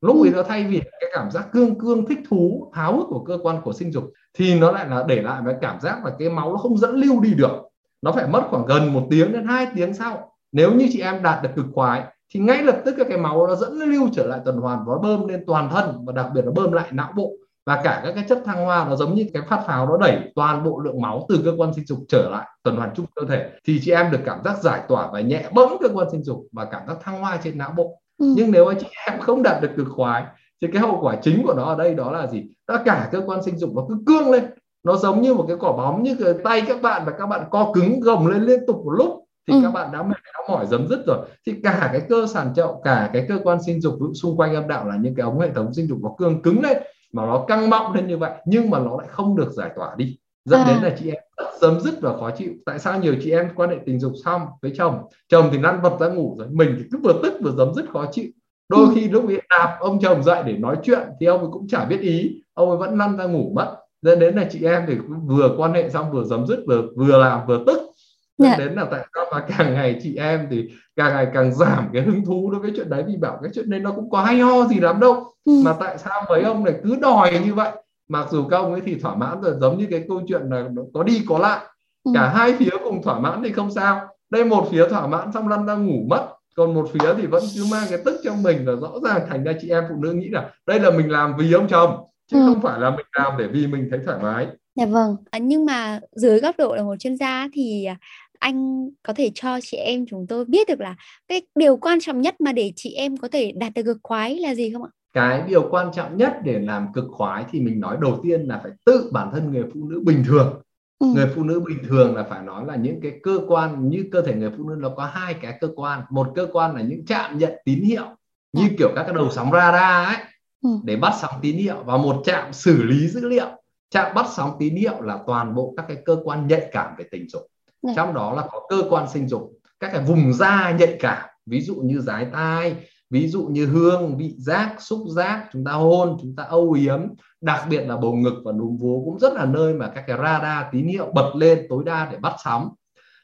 Lúc 0.00 0.16
ấy 0.16 0.30
ừ. 0.30 0.36
nó 0.36 0.42
thay 0.42 0.64
vì 0.64 0.80
cái 0.80 1.10
cảm 1.14 1.30
giác 1.30 1.48
cương 1.52 1.78
cương 1.78 2.06
thích 2.06 2.18
thú 2.28 2.70
háo 2.74 2.96
hức 2.96 3.06
của 3.08 3.24
cơ 3.24 3.38
quan 3.42 3.62
của 3.64 3.72
sinh 3.72 3.92
dục 3.92 4.12
thì 4.34 4.58
nó 4.60 4.72
lại 4.72 4.88
là 4.88 5.04
để 5.08 5.22
lại 5.22 5.42
cái 5.46 5.54
cảm 5.60 5.80
giác 5.80 6.04
là 6.04 6.12
cái 6.18 6.28
máu 6.28 6.52
nó 6.52 6.56
không 6.56 6.78
dẫn 6.78 6.94
lưu 6.94 7.20
đi 7.20 7.34
được. 7.34 7.68
Nó 8.02 8.12
phải 8.12 8.26
mất 8.26 8.42
khoảng 8.50 8.66
gần 8.66 8.92
một 8.92 9.06
tiếng 9.10 9.32
đến 9.32 9.46
hai 9.46 9.66
tiếng 9.74 9.94
sau. 9.94 10.32
Nếu 10.52 10.72
như 10.72 10.88
chị 10.92 11.00
em 11.00 11.22
đạt 11.22 11.42
được 11.42 11.50
cực 11.56 11.66
khoái 11.74 12.04
thì 12.34 12.40
ngay 12.40 12.62
lập 12.62 12.82
tức 12.84 12.94
cái 13.08 13.18
máu 13.18 13.46
nó 13.46 13.54
dẫn 13.54 13.72
lưu 13.72 14.08
trở 14.12 14.26
lại 14.26 14.40
tuần 14.44 14.56
hoàn 14.56 14.78
và 14.78 14.94
nó 14.94 14.98
bơm 14.98 15.28
lên 15.28 15.44
toàn 15.46 15.70
thân 15.70 16.04
và 16.04 16.12
đặc 16.12 16.26
biệt 16.34 16.42
nó 16.44 16.52
bơm 16.52 16.72
lại 16.72 16.88
não 16.92 17.12
bộ 17.16 17.32
và 17.66 17.80
cả 17.84 18.00
các 18.04 18.12
cái 18.14 18.24
chất 18.28 18.42
thăng 18.44 18.64
hoa 18.64 18.84
nó 18.88 18.96
giống 18.96 19.14
như 19.14 19.26
cái 19.34 19.42
phát 19.48 19.62
pháo 19.66 19.86
nó 19.86 19.96
đẩy 19.96 20.18
toàn 20.34 20.64
bộ 20.64 20.80
lượng 20.80 21.02
máu 21.02 21.26
từ 21.28 21.40
cơ 21.44 21.52
quan 21.56 21.74
sinh 21.74 21.86
dục 21.86 21.98
trở 22.08 22.30
lại 22.30 22.46
tuần 22.62 22.76
hoàn 22.76 22.90
chung 22.94 23.06
cơ 23.14 23.22
thể 23.28 23.50
thì 23.66 23.80
chị 23.82 23.90
em 23.90 24.10
được 24.10 24.20
cảm 24.24 24.44
giác 24.44 24.62
giải 24.62 24.80
tỏa 24.88 25.10
và 25.12 25.20
nhẹ 25.20 25.48
bẫm 25.54 25.68
cơ 25.80 25.88
quan 25.94 26.08
sinh 26.10 26.22
dục 26.22 26.46
và 26.52 26.64
cảm 26.64 26.82
giác 26.88 26.96
thăng 27.02 27.20
hoa 27.20 27.38
trên 27.44 27.58
não 27.58 27.72
bộ. 27.76 27.98
Ừ. 28.18 28.34
nhưng 28.36 28.50
nếu 28.50 28.64
mà 28.64 28.72
chị 28.80 28.86
em 29.06 29.20
không 29.20 29.42
đạt 29.42 29.62
được 29.62 29.70
cực 29.76 29.86
khoái 29.90 30.24
thì 30.62 30.68
cái 30.72 30.82
hậu 30.82 30.98
quả 31.00 31.16
chính 31.22 31.42
của 31.46 31.54
nó 31.54 31.64
ở 31.64 31.76
đây 31.76 31.94
đó 31.94 32.10
là 32.10 32.26
gì? 32.26 32.44
Đó 32.68 32.78
cả 32.84 33.08
cơ 33.12 33.22
quan 33.26 33.42
sinh 33.42 33.58
dục 33.58 33.70
nó 33.74 33.82
cứ 33.88 33.96
cương 34.06 34.30
lên. 34.30 34.44
Nó 34.84 34.96
giống 34.96 35.22
như 35.22 35.34
một 35.34 35.44
cái 35.48 35.56
quả 35.60 35.72
bóng 35.72 36.02
như 36.02 36.16
cái 36.24 36.34
tay 36.44 36.62
các 36.68 36.82
bạn 36.82 37.02
và 37.06 37.12
các 37.18 37.26
bạn 37.26 37.44
co 37.50 37.72
cứng 37.74 38.00
gồng 38.00 38.26
lên 38.26 38.42
liên 38.42 38.60
tục 38.66 38.76
một 38.84 38.90
lúc 38.90 39.24
thì 39.48 39.54
ừ. 39.54 39.60
các 39.62 39.70
bạn 39.70 39.92
đã 39.92 40.02
mệt 40.02 40.16
đã 40.34 40.40
mỏi 40.48 40.66
dấm 40.66 40.88
dứt 40.88 41.02
rồi. 41.06 41.18
Thì 41.46 41.54
cả 41.62 41.90
cái 41.92 42.02
cơ 42.08 42.26
sàn 42.26 42.54
chậu 42.54 42.80
cả 42.84 43.10
cái 43.12 43.26
cơ 43.28 43.38
quan 43.44 43.62
sinh 43.66 43.80
dục 43.80 43.94
xung 44.22 44.36
quanh 44.36 44.54
âm 44.54 44.68
đạo 44.68 44.88
là 44.88 44.96
những 45.00 45.14
cái 45.14 45.24
ống 45.24 45.40
hệ 45.40 45.50
thống 45.54 45.74
sinh 45.74 45.86
dục 45.86 45.98
nó 46.02 46.10
cương 46.18 46.42
cứng 46.42 46.62
lên 46.62 46.76
mà 47.12 47.26
nó 47.26 47.44
căng 47.48 47.70
mọng 47.70 47.92
lên 47.92 48.06
như 48.06 48.18
vậy 48.18 48.32
nhưng 48.46 48.70
mà 48.70 48.78
nó 48.78 48.96
lại 48.98 49.08
không 49.10 49.36
được 49.36 49.52
giải 49.52 49.70
tỏa 49.76 49.94
đi. 49.96 50.18
Dẫn 50.44 50.60
à. 50.60 50.66
đến 50.68 50.82
là 50.82 50.96
chị 50.98 51.08
em 51.08 51.22
rất 51.36 51.46
dấm 51.60 51.80
dứt 51.80 51.94
và 52.00 52.16
khó 52.16 52.30
chịu. 52.30 52.52
Tại 52.66 52.78
sao 52.78 53.00
nhiều 53.00 53.14
chị 53.22 53.30
em 53.30 53.48
quan 53.56 53.70
hệ 53.70 53.76
tình 53.86 54.00
dục 54.00 54.12
xong 54.24 54.42
với 54.62 54.72
chồng? 54.76 54.98
Chồng 55.28 55.48
thì 55.52 55.58
lăn 55.58 55.82
vật 55.82 55.96
ra 56.00 56.08
ngủ 56.08 56.36
rồi. 56.38 56.48
Mình 56.50 56.74
thì 56.78 56.84
cứ 56.92 56.98
vừa 56.98 57.20
tức 57.22 57.32
vừa 57.42 57.50
dấm 57.50 57.74
dứt 57.74 57.84
khó 57.92 58.06
chịu. 58.12 58.30
Đôi 58.68 58.86
ừ. 58.86 58.92
khi 58.94 59.08
lúc 59.08 59.26
ấy 59.28 59.42
đạp 59.50 59.76
ông 59.80 60.00
chồng 60.00 60.22
dậy 60.22 60.42
để 60.46 60.52
nói 60.52 60.76
chuyện 60.82 61.08
thì 61.20 61.26
ông 61.26 61.40
ấy 61.40 61.48
cũng 61.52 61.68
chả 61.68 61.84
biết 61.84 62.00
ý. 62.00 62.42
Ông 62.54 62.68
ấy 62.68 62.78
vẫn 62.78 62.98
lăn 62.98 63.16
ra 63.16 63.24
ngủ 63.24 63.52
mất. 63.54 63.76
Dẫn 64.02 64.18
đến 64.18 64.34
là 64.34 64.48
chị 64.50 64.64
em 64.64 64.82
thì 64.86 64.94
cũng 64.94 65.26
vừa 65.26 65.54
quan 65.56 65.72
hệ 65.72 65.90
xong 65.90 66.12
vừa 66.12 66.24
dấm 66.24 66.46
dứt 66.46 66.64
vừa 66.66 66.82
vừa 66.96 67.18
làm 67.18 67.46
vừa 67.46 67.64
tức 67.66 67.91
dẫn 68.38 68.48
yeah. 68.48 68.58
Dạ. 68.58 68.64
đến 68.64 68.74
là 68.74 68.84
tại 68.90 69.06
sao 69.14 69.24
mà 69.32 69.46
càng 69.48 69.74
ngày 69.74 70.00
chị 70.02 70.16
em 70.16 70.46
thì 70.50 70.68
càng 70.96 71.12
ngày 71.14 71.26
càng 71.34 71.54
giảm 71.54 71.88
cái 71.92 72.02
hứng 72.02 72.24
thú 72.24 72.50
đối 72.50 72.60
với 72.60 72.72
chuyện 72.76 72.90
đấy 72.90 73.04
vì 73.06 73.16
bảo 73.16 73.38
cái 73.42 73.50
chuyện 73.54 73.70
đấy 73.70 73.80
nó 73.80 73.92
cũng 73.92 74.10
có 74.10 74.22
hay 74.22 74.38
ho 74.38 74.64
gì 74.64 74.80
lắm 74.80 75.00
đâu 75.00 75.24
ừ. 75.44 75.52
mà 75.64 75.72
tại 75.80 75.98
sao 75.98 76.24
mấy 76.28 76.42
ông 76.42 76.64
này 76.64 76.74
cứ 76.84 76.96
đòi 77.00 77.40
như 77.44 77.54
vậy 77.54 77.70
mặc 78.08 78.26
dù 78.30 78.48
các 78.48 78.56
ông 78.56 78.72
ấy 78.72 78.80
thì 78.84 78.94
thỏa 78.94 79.14
mãn 79.14 79.40
rồi 79.40 79.54
giống 79.60 79.78
như 79.78 79.86
cái 79.90 80.04
câu 80.08 80.22
chuyện 80.28 80.42
là 80.50 80.68
có 80.94 81.02
đi 81.02 81.22
có 81.28 81.38
lại 81.38 81.60
ừ. 82.04 82.10
cả 82.14 82.28
hai 82.28 82.52
phía 82.58 82.70
cùng 82.84 83.02
thỏa 83.02 83.18
mãn 83.18 83.42
thì 83.42 83.52
không 83.52 83.70
sao 83.70 84.08
đây 84.30 84.44
một 84.44 84.68
phía 84.70 84.88
thỏa 84.88 85.06
mãn 85.06 85.32
xong 85.32 85.48
lăn 85.48 85.66
ra 85.66 85.74
ngủ 85.74 86.06
mất 86.08 86.28
còn 86.56 86.74
một 86.74 86.88
phía 86.92 87.14
thì 87.16 87.26
vẫn 87.26 87.42
cứ 87.56 87.64
mang 87.70 87.86
cái 87.90 87.98
tức 88.04 88.20
trong 88.24 88.42
mình 88.42 88.64
và 88.66 88.72
rõ 88.72 88.92
ràng 89.04 89.26
thành 89.30 89.44
ra 89.44 89.52
chị 89.60 89.68
em 89.68 89.84
phụ 89.88 89.94
nữ 89.98 90.12
nghĩ 90.12 90.28
là 90.28 90.50
đây 90.66 90.80
là 90.80 90.90
mình 90.90 91.10
làm 91.10 91.36
vì 91.38 91.52
ông 91.52 91.68
chồng 91.68 91.96
chứ 92.30 92.36
ừ. 92.36 92.46
không 92.46 92.62
phải 92.62 92.80
là 92.80 92.90
mình 92.90 93.06
làm 93.18 93.32
để 93.38 93.46
vì 93.46 93.66
mình 93.66 93.88
thấy 93.90 94.00
thoải 94.06 94.18
mái 94.22 94.46
Dạ 94.74 94.86
vâng, 94.86 95.16
à, 95.30 95.38
nhưng 95.38 95.66
mà 95.66 96.00
dưới 96.12 96.40
góc 96.40 96.54
độ 96.58 96.74
là 96.74 96.82
một 96.82 96.96
chuyên 96.98 97.16
gia 97.16 97.48
thì 97.52 97.84
à, 97.84 97.96
anh 98.38 98.88
có 99.02 99.12
thể 99.12 99.30
cho 99.34 99.58
chị 99.62 99.76
em 99.76 100.06
chúng 100.06 100.26
tôi 100.26 100.44
biết 100.44 100.68
được 100.68 100.80
là 100.80 100.96
cái 101.28 101.42
điều 101.54 101.76
quan 101.76 102.00
trọng 102.00 102.20
nhất 102.20 102.40
mà 102.40 102.52
để 102.52 102.72
chị 102.76 102.92
em 102.92 103.16
có 103.16 103.28
thể 103.28 103.52
đạt 103.52 103.74
được 103.74 103.82
cực 103.82 103.98
khoái 104.02 104.38
là 104.38 104.54
gì 104.54 104.72
không 104.72 104.82
ạ? 104.82 104.90
Cái 105.12 105.42
điều 105.48 105.68
quan 105.70 105.92
trọng 105.94 106.16
nhất 106.16 106.36
để 106.44 106.58
làm 106.58 106.86
cực 106.94 107.04
khoái 107.10 107.44
thì 107.50 107.60
mình 107.60 107.80
nói 107.80 107.96
đầu 108.00 108.20
tiên 108.22 108.40
là 108.40 108.60
phải 108.62 108.72
tự 108.86 109.10
bản 109.12 109.30
thân 109.32 109.52
người 109.52 109.64
phụ 109.74 109.88
nữ 109.88 110.02
bình 110.04 110.24
thường. 110.26 110.62
Ừ. 110.98 111.06
Người 111.14 111.26
phụ 111.34 111.44
nữ 111.44 111.60
bình 111.60 111.78
thường 111.88 112.16
là 112.16 112.22
phải 112.30 112.42
nói 112.42 112.66
là 112.66 112.76
những 112.76 113.00
cái 113.02 113.12
cơ 113.22 113.38
quan 113.48 113.88
như 113.88 114.04
cơ 114.12 114.22
thể 114.22 114.34
người 114.34 114.50
phụ 114.58 114.68
nữ 114.68 114.76
nó 114.78 114.88
có 114.96 115.04
hai 115.04 115.34
cái 115.34 115.58
cơ 115.60 115.68
quan, 115.76 116.00
một 116.10 116.32
cơ 116.34 116.46
quan 116.52 116.74
là 116.76 116.82
những 116.82 117.06
chạm 117.06 117.38
nhận 117.38 117.52
tín 117.64 117.82
hiệu 117.82 118.04
như 118.52 118.64
à. 118.64 118.74
kiểu 118.78 118.92
các 118.96 119.02
cái 119.02 119.14
đầu 119.14 119.28
sóng 119.30 119.50
radar 119.52 120.08
ấy 120.08 120.16
ừ. 120.62 120.70
để 120.84 120.96
bắt 120.96 121.14
sóng 121.20 121.34
tín 121.42 121.56
hiệu 121.56 121.82
và 121.84 121.96
một 121.96 122.22
trạm 122.24 122.52
xử 122.52 122.82
lý 122.82 123.08
dữ 123.08 123.28
liệu. 123.28 123.61
Trạm 123.92 124.14
bắt 124.14 124.26
sóng 124.36 124.56
tín 124.58 124.76
hiệu 124.76 125.00
là 125.00 125.18
toàn 125.26 125.54
bộ 125.54 125.74
các 125.76 125.84
cái 125.88 125.96
cơ 126.04 126.16
quan 126.24 126.46
nhạy 126.46 126.68
cảm 126.72 126.94
về 126.98 127.04
tình 127.10 127.28
dục 127.28 127.42
này. 127.82 127.94
trong 127.96 128.14
đó 128.14 128.34
là 128.34 128.46
có 128.52 128.66
cơ 128.68 128.82
quan 128.90 129.08
sinh 129.08 129.28
dục 129.28 129.52
các 129.80 129.90
cái 129.92 130.04
vùng 130.04 130.32
da 130.32 130.76
nhạy 130.78 130.96
cảm 131.00 131.28
ví 131.46 131.60
dụ 131.60 131.74
như 131.74 132.00
dái 132.00 132.26
tai 132.32 132.76
ví 133.10 133.28
dụ 133.28 133.42
như 133.42 133.66
hương 133.66 134.16
vị 134.16 134.34
giác 134.38 134.76
xúc 134.78 135.00
giác 135.08 135.48
chúng 135.52 135.64
ta 135.64 135.72
hôn 135.72 136.18
chúng 136.22 136.36
ta 136.36 136.42
âu 136.42 136.72
yếm 136.72 137.00
đặc 137.40 137.66
biệt 137.70 137.84
là 137.86 137.96
bầu 137.96 138.12
ngực 138.12 138.42
và 138.44 138.52
núm 138.52 138.76
vú 138.76 139.04
cũng 139.04 139.18
rất 139.18 139.32
là 139.32 139.44
nơi 139.44 139.74
mà 139.74 139.88
các 139.94 140.04
cái 140.06 140.18
radar 140.18 140.64
tín 140.72 140.86
hiệu 140.86 141.10
bật 141.14 141.32
lên 141.34 141.66
tối 141.68 141.82
đa 141.86 142.08
để 142.12 142.18
bắt 142.18 142.32
sóng 142.44 142.74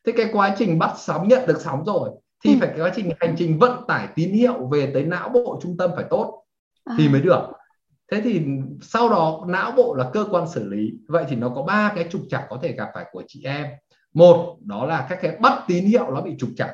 thế 0.07 0.13
cái 0.17 0.27
quá 0.33 0.55
trình 0.59 0.79
bắt 0.79 0.95
sóng 0.99 1.29
nhận 1.29 1.47
được 1.47 1.61
sóng 1.61 1.85
rồi 1.85 2.11
thì 2.45 2.55
ừ. 2.55 2.57
phải 2.61 2.69
cái 2.69 2.81
quá 2.81 2.93
trình 2.97 3.11
hành 3.21 3.35
trình 3.39 3.59
vận 3.59 3.87
tải 3.89 4.09
tín 4.15 4.33
hiệu 4.33 4.67
về 4.67 4.91
tới 4.95 5.05
não 5.05 5.29
bộ 5.29 5.59
trung 5.63 5.77
tâm 5.77 5.91
phải 5.97 6.05
tốt 6.11 6.45
à. 6.85 6.95
thì 6.99 7.09
mới 7.09 7.21
được 7.21 7.41
thế 8.13 8.21
thì 8.21 8.43
sau 8.83 9.09
đó 9.09 9.45
não 9.49 9.73
bộ 9.73 9.95
là 9.95 10.11
cơ 10.13 10.25
quan 10.31 10.49
xử 10.49 10.69
lý 10.69 10.93
vậy 11.09 11.25
thì 11.29 11.37
nó 11.37 11.49
có 11.49 11.63
ba 11.63 11.93
cái 11.97 12.09
trục 12.11 12.23
trặc 12.31 12.45
có 12.49 12.59
thể 12.63 12.73
gặp 12.73 12.89
phải 12.95 13.05
của 13.13 13.23
chị 13.29 13.43
em 13.45 13.67
một 14.15 14.57
đó 14.61 14.87
là 14.87 15.07
các 15.11 15.19
cái 15.23 15.37
bắt 15.41 15.63
tín 15.67 15.85
hiệu 15.85 16.11
nó 16.11 16.21
bị 16.21 16.37
trục 16.39 16.51
trặc 16.57 16.71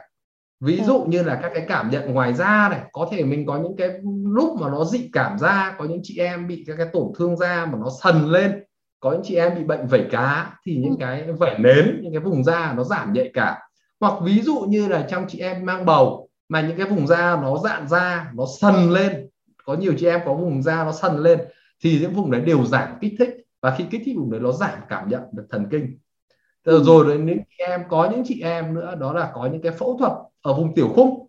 ví 0.60 0.78
ừ. 0.78 0.84
dụ 0.84 1.04
như 1.08 1.22
là 1.22 1.38
các 1.42 1.52
cái 1.54 1.64
cảm 1.68 1.90
nhận 1.90 2.14
ngoài 2.14 2.34
da 2.34 2.68
này 2.70 2.80
có 2.92 3.08
thể 3.10 3.24
mình 3.24 3.46
có 3.46 3.58
những 3.58 3.76
cái 3.76 3.90
lúc 4.24 4.60
mà 4.60 4.70
nó 4.70 4.84
dị 4.84 5.10
cảm 5.12 5.38
da 5.38 5.74
có 5.78 5.84
những 5.84 6.00
chị 6.02 6.18
em 6.18 6.46
bị 6.46 6.64
các 6.66 6.74
cái 6.78 6.86
tổn 6.92 7.12
thương 7.18 7.36
da 7.36 7.66
mà 7.66 7.78
nó 7.78 7.90
sần 8.02 8.24
lên 8.24 8.64
có 9.00 9.12
những 9.12 9.22
chị 9.24 9.34
em 9.34 9.54
bị 9.54 9.64
bệnh 9.64 9.86
vẩy 9.86 10.06
cá 10.10 10.52
thì 10.66 10.76
những 10.76 10.90
ừ. 10.90 10.96
cái 11.00 11.32
vẩy 11.32 11.58
nến 11.58 12.00
những 12.02 12.12
cái 12.12 12.20
vùng 12.20 12.44
da 12.44 12.74
nó 12.76 12.84
giảm 12.84 13.12
nhạy 13.12 13.30
cảm 13.34 13.56
hoặc 14.00 14.14
ví 14.22 14.40
dụ 14.40 14.60
như 14.68 14.88
là 14.88 15.06
trong 15.08 15.24
chị 15.28 15.38
em 15.38 15.66
mang 15.66 15.86
bầu 15.86 16.28
mà 16.48 16.60
những 16.60 16.76
cái 16.76 16.86
vùng 16.86 17.06
da 17.06 17.36
nó 17.42 17.58
dạn 17.58 17.88
da 17.88 18.30
nó 18.34 18.44
sần 18.60 18.90
lên 18.90 19.28
có 19.64 19.74
nhiều 19.74 19.94
chị 19.98 20.06
em 20.06 20.20
có 20.24 20.34
vùng 20.34 20.62
da 20.62 20.84
nó 20.84 20.92
sần 20.92 21.18
lên 21.18 21.38
thì 21.84 21.98
những 22.00 22.12
vùng 22.12 22.30
đấy 22.30 22.40
đều 22.40 22.64
giảm 22.64 22.88
kích 23.00 23.14
thích 23.18 23.36
và 23.62 23.74
khi 23.78 23.84
kích 23.90 24.02
thích 24.04 24.16
vùng 24.18 24.30
đấy 24.30 24.40
nó 24.40 24.52
giảm 24.52 24.78
cảm 24.88 25.08
nhận 25.08 25.22
được 25.32 25.46
thần 25.50 25.66
kinh. 25.70 25.98
Ừ. 26.64 26.82
rồi 26.84 27.08
đến 27.08 27.26
những 27.26 27.38
chị 27.38 27.64
em 27.68 27.82
có 27.88 28.10
những 28.10 28.22
chị 28.24 28.40
em 28.40 28.74
nữa 28.74 28.94
đó 29.00 29.12
là 29.12 29.30
có 29.34 29.46
những 29.46 29.62
cái 29.62 29.72
phẫu 29.72 29.96
thuật 29.98 30.12
ở 30.42 30.54
vùng 30.54 30.74
tiểu 30.74 30.88
khung. 30.88 31.26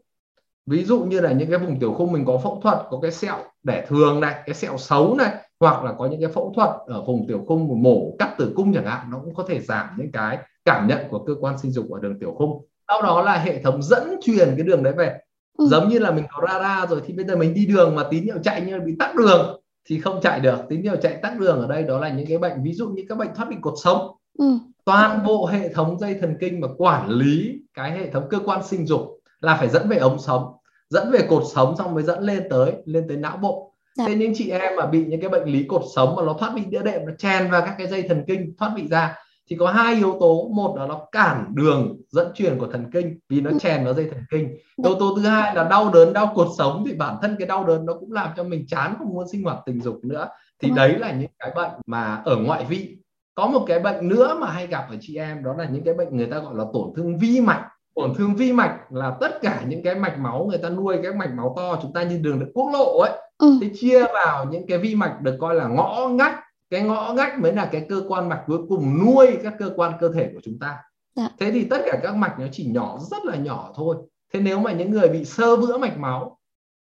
Ví 0.66 0.84
dụ 0.84 1.00
như 1.00 1.22
là 1.22 1.32
những 1.32 1.50
cái 1.50 1.60
vùng 1.60 1.80
tiểu 1.80 1.94
khung 1.94 2.12
mình 2.12 2.26
có 2.26 2.38
phẫu 2.38 2.60
thuật 2.64 2.78
có 2.90 3.00
cái 3.02 3.12
sẹo 3.12 3.38
đẻ 3.64 3.86
thường 3.88 4.20
này 4.20 4.36
cái 4.46 4.56
sẹo 4.56 4.78
xấu 4.78 5.16
này 5.16 5.34
hoặc 5.60 5.84
là 5.84 5.94
có 5.98 6.06
những 6.06 6.22
cái 6.22 6.30
phẫu 6.32 6.54
thuật 6.56 6.70
ở 6.86 7.04
vùng 7.04 7.28
tiểu 7.28 7.46
khung 7.48 7.84
mổ 7.84 8.16
cắt 8.20 8.36
tử 8.38 8.54
cung 8.56 8.74
chẳng 8.74 8.86
hạn 8.86 9.08
nó 9.12 9.20
cũng 9.26 9.36
có 9.36 9.44
thể 9.48 9.60
giảm 9.60 9.90
những 9.98 10.12
cái 10.12 10.38
cảm 10.66 10.88
nhận 10.88 11.00
của 11.10 11.24
cơ 11.24 11.34
quan 11.40 11.58
sinh 11.58 11.72
dục 11.72 11.92
ở 11.92 12.00
đường 12.00 12.20
tiểu 12.20 12.36
khung. 12.38 12.66
Sau 12.88 13.02
đó 13.02 13.22
là 13.22 13.38
hệ 13.38 13.64
thống 13.64 13.84
dẫn 13.84 14.16
truyền 14.22 14.54
cái 14.58 14.66
đường 14.66 14.84
đấy 14.84 14.94
về 14.98 15.20
ừ. 15.58 15.68
giống 15.68 15.90
như 15.90 16.00
là 16.00 16.12
mình 16.12 16.26
có 16.32 16.48
radar 16.48 16.90
rồi 16.90 17.02
thì 17.06 17.14
bây 17.14 17.26
giờ 17.26 17.36
mình 17.36 17.54
đi 17.54 17.66
đường 17.66 17.96
mà 17.96 18.04
tín 18.10 18.24
hiệu 18.24 18.38
chạy 18.44 18.62
như 18.62 18.80
bị 18.86 18.96
tắc 19.00 19.16
đường 19.16 19.62
thì 19.90 20.00
không 20.00 20.22
chạy 20.22 20.40
được 20.40 20.58
tín 20.70 20.82
hiệu 20.82 20.96
chạy 21.02 21.20
tắc 21.22 21.40
đường 21.40 21.62
ở 21.62 21.68
đây 21.68 21.84
đó 21.84 22.00
là 22.00 22.10
những 22.10 22.28
cái 22.28 22.38
bệnh 22.38 22.64
ví 22.64 22.74
dụ 22.74 22.90
như 22.90 23.04
các 23.10 23.18
bệnh 23.18 23.30
thoát 23.36 23.46
vị 23.50 23.56
cột 23.62 23.74
sống 23.84 24.08
ừ. 24.38 24.46
toàn 24.86 25.24
bộ 25.26 25.46
hệ 25.46 25.74
thống 25.74 26.00
dây 26.00 26.18
thần 26.22 26.36
kinh 26.40 26.62
mà 26.62 26.68
quản 26.78 27.10
lý 27.10 27.54
cái 27.74 27.92
hệ 27.92 28.10
thống 28.10 28.28
cơ 28.30 28.40
quan 28.46 28.64
sinh 28.64 28.88
dục 28.88 29.20
là 29.42 29.56
phải 29.58 29.70
dẫn 29.70 29.90
về 29.90 29.98
ống 29.98 30.20
sống 30.20 30.52
dẫn 30.90 31.12
về 31.12 31.26
cột 31.30 31.44
sống 31.54 31.76
xong 31.78 31.94
mới 31.94 32.04
dẫn 32.04 32.24
lên 32.24 32.44
tới 32.50 32.74
lên 32.86 33.06
tới 33.08 33.18
não 33.18 33.38
bộ 33.38 33.76
Dạ. 33.96 34.06
Thế 34.08 34.16
những 34.16 34.34
chị 34.36 34.50
em 34.50 34.76
mà 34.76 34.86
bị 34.86 35.06
những 35.06 35.22
cái 35.22 35.30
bệnh 35.30 35.44
lý 35.50 35.64
cột 35.64 35.82
sống 35.96 36.16
mà 36.16 36.24
nó 36.24 36.34
thoát 36.40 36.52
vị 36.56 36.62
đĩa 36.70 36.82
đệm 36.82 37.06
nó 37.06 37.12
chèn 37.18 37.52
vào 37.52 37.62
các 37.62 37.76
cái 37.78 37.88
dây 37.88 38.02
thần 38.02 38.24
kinh 38.28 38.54
thoát 38.58 38.72
vị 38.76 38.88
ra 38.90 39.16
thì 39.50 39.56
có 39.60 39.68
hai 39.68 39.96
yếu 39.96 40.18
tố 40.20 40.50
một 40.54 40.76
là 40.78 40.88
nó 40.88 41.02
cản 41.12 41.52
đường 41.56 41.98
dẫn 42.10 42.32
truyền 42.36 42.60
của 42.60 42.68
thần 42.68 42.92
kinh 42.92 43.20
vì 43.30 43.42
nó 43.42 43.52
ừ. 43.52 43.58
chèn 43.60 43.86
vào 43.86 43.94
dây 43.94 44.10
thần 44.12 44.24
kinh 44.32 44.58
dạ. 44.78 44.90
yếu 44.90 45.00
tố 45.00 45.16
thứ 45.16 45.22
hai 45.22 45.56
là 45.56 45.64
đau 45.64 45.92
đớn 45.94 46.14
đau 46.14 46.32
cột 46.36 46.48
sống 46.58 46.84
thì 46.88 46.94
bản 46.96 47.16
thân 47.22 47.36
cái 47.40 47.48
đau 47.48 47.66
đớn 47.66 47.86
nó 47.86 47.94
cũng 47.94 48.12
làm 48.12 48.30
cho 48.38 48.44
mình 48.44 48.66
chán 48.68 48.96
không 48.98 49.10
muốn 49.10 49.28
sinh 49.28 49.44
hoạt 49.44 49.58
tình 49.66 49.82
dục 49.82 50.00
nữa 50.04 50.28
thì 50.62 50.70
dạ. 50.70 50.76
đấy 50.76 51.00
là 51.00 51.12
những 51.12 51.32
cái 51.40 51.52
bệnh 51.56 51.72
mà 51.86 52.22
ở 52.26 52.36
ngoại 52.36 52.66
vị 52.66 52.98
có 53.36 53.48
một 53.48 53.66
cái 53.68 53.80
bệnh 53.80 54.10
nữa 54.10 54.38
mà 54.42 54.52
hay 54.52 54.68
gặp 54.68 54.86
ở 54.90 54.96
chị 55.02 55.16
em 55.16 55.44
đó 55.44 55.54
là 55.58 55.66
những 55.72 55.84
cái 55.84 55.94
bệnh 55.94 56.18
người 56.18 56.28
ta 56.28 56.40
gọi 56.40 56.56
là 56.56 56.64
tổn 56.74 56.94
thương 56.96 57.18
vi 57.18 57.42
mạch 57.42 57.66
tổn 57.96 58.14
thương 58.16 58.36
vi 58.36 58.54
mạch 58.54 58.78
là 58.90 59.18
tất 59.20 59.42
cả 59.42 59.64
những 59.68 59.84
cái 59.84 59.96
mạch 59.96 60.20
máu 60.20 60.46
người 60.46 60.58
ta 60.58 60.70
nuôi 60.70 60.98
các 61.04 61.16
mạch 61.16 61.34
máu 61.34 61.54
to 61.58 61.80
chúng 61.82 61.94
ta 61.94 62.04
như 62.04 62.18
đường 62.18 62.40
được 62.40 62.52
quốc 62.54 62.70
lộ 62.74 63.00
ấy 63.00 63.12
ừ. 63.38 63.58
thì 63.62 63.72
chia 63.76 64.04
vào 64.14 64.46
những 64.46 64.68
cái 64.68 64.78
vi 64.78 64.96
mạch 64.96 65.22
được 65.22 65.38
coi 65.40 65.56
là 65.56 65.68
ngõ 65.68 66.08
ngách 66.12 66.36
cái 66.70 66.82
ngõ 66.82 67.14
ngách 67.14 67.40
mới 67.40 67.54
là 67.54 67.70
cái 67.72 67.86
cơ 67.90 68.04
quan 68.08 68.30
mạch 68.30 68.44
cuối 68.48 68.60
cùng 68.70 69.06
nuôi 69.06 69.38
các 69.44 69.54
cơ 69.60 69.74
quan 69.76 69.94
cơ 70.00 70.12
thể 70.14 70.32
của 70.34 70.40
chúng 70.44 70.60
ta. 70.60 70.78
Dạ. 71.16 71.30
thế 71.40 71.52
thì 71.52 71.66
tất 71.70 71.82
cả 71.86 72.00
các 72.04 72.16
mạch 72.16 72.40
nó 72.40 72.46
chỉ 72.52 72.66
nhỏ 72.66 72.98
rất 73.12 73.26
là 73.26 73.36
nhỏ 73.36 73.72
thôi. 73.76 73.96
Thế 74.34 74.40
nếu 74.40 74.60
mà 74.60 74.72
những 74.72 74.92
người 74.92 75.10
bị 75.10 75.26
sơ 75.26 75.56
vữa 75.56 75.78
mạch 75.78 75.98
máu 75.98 76.40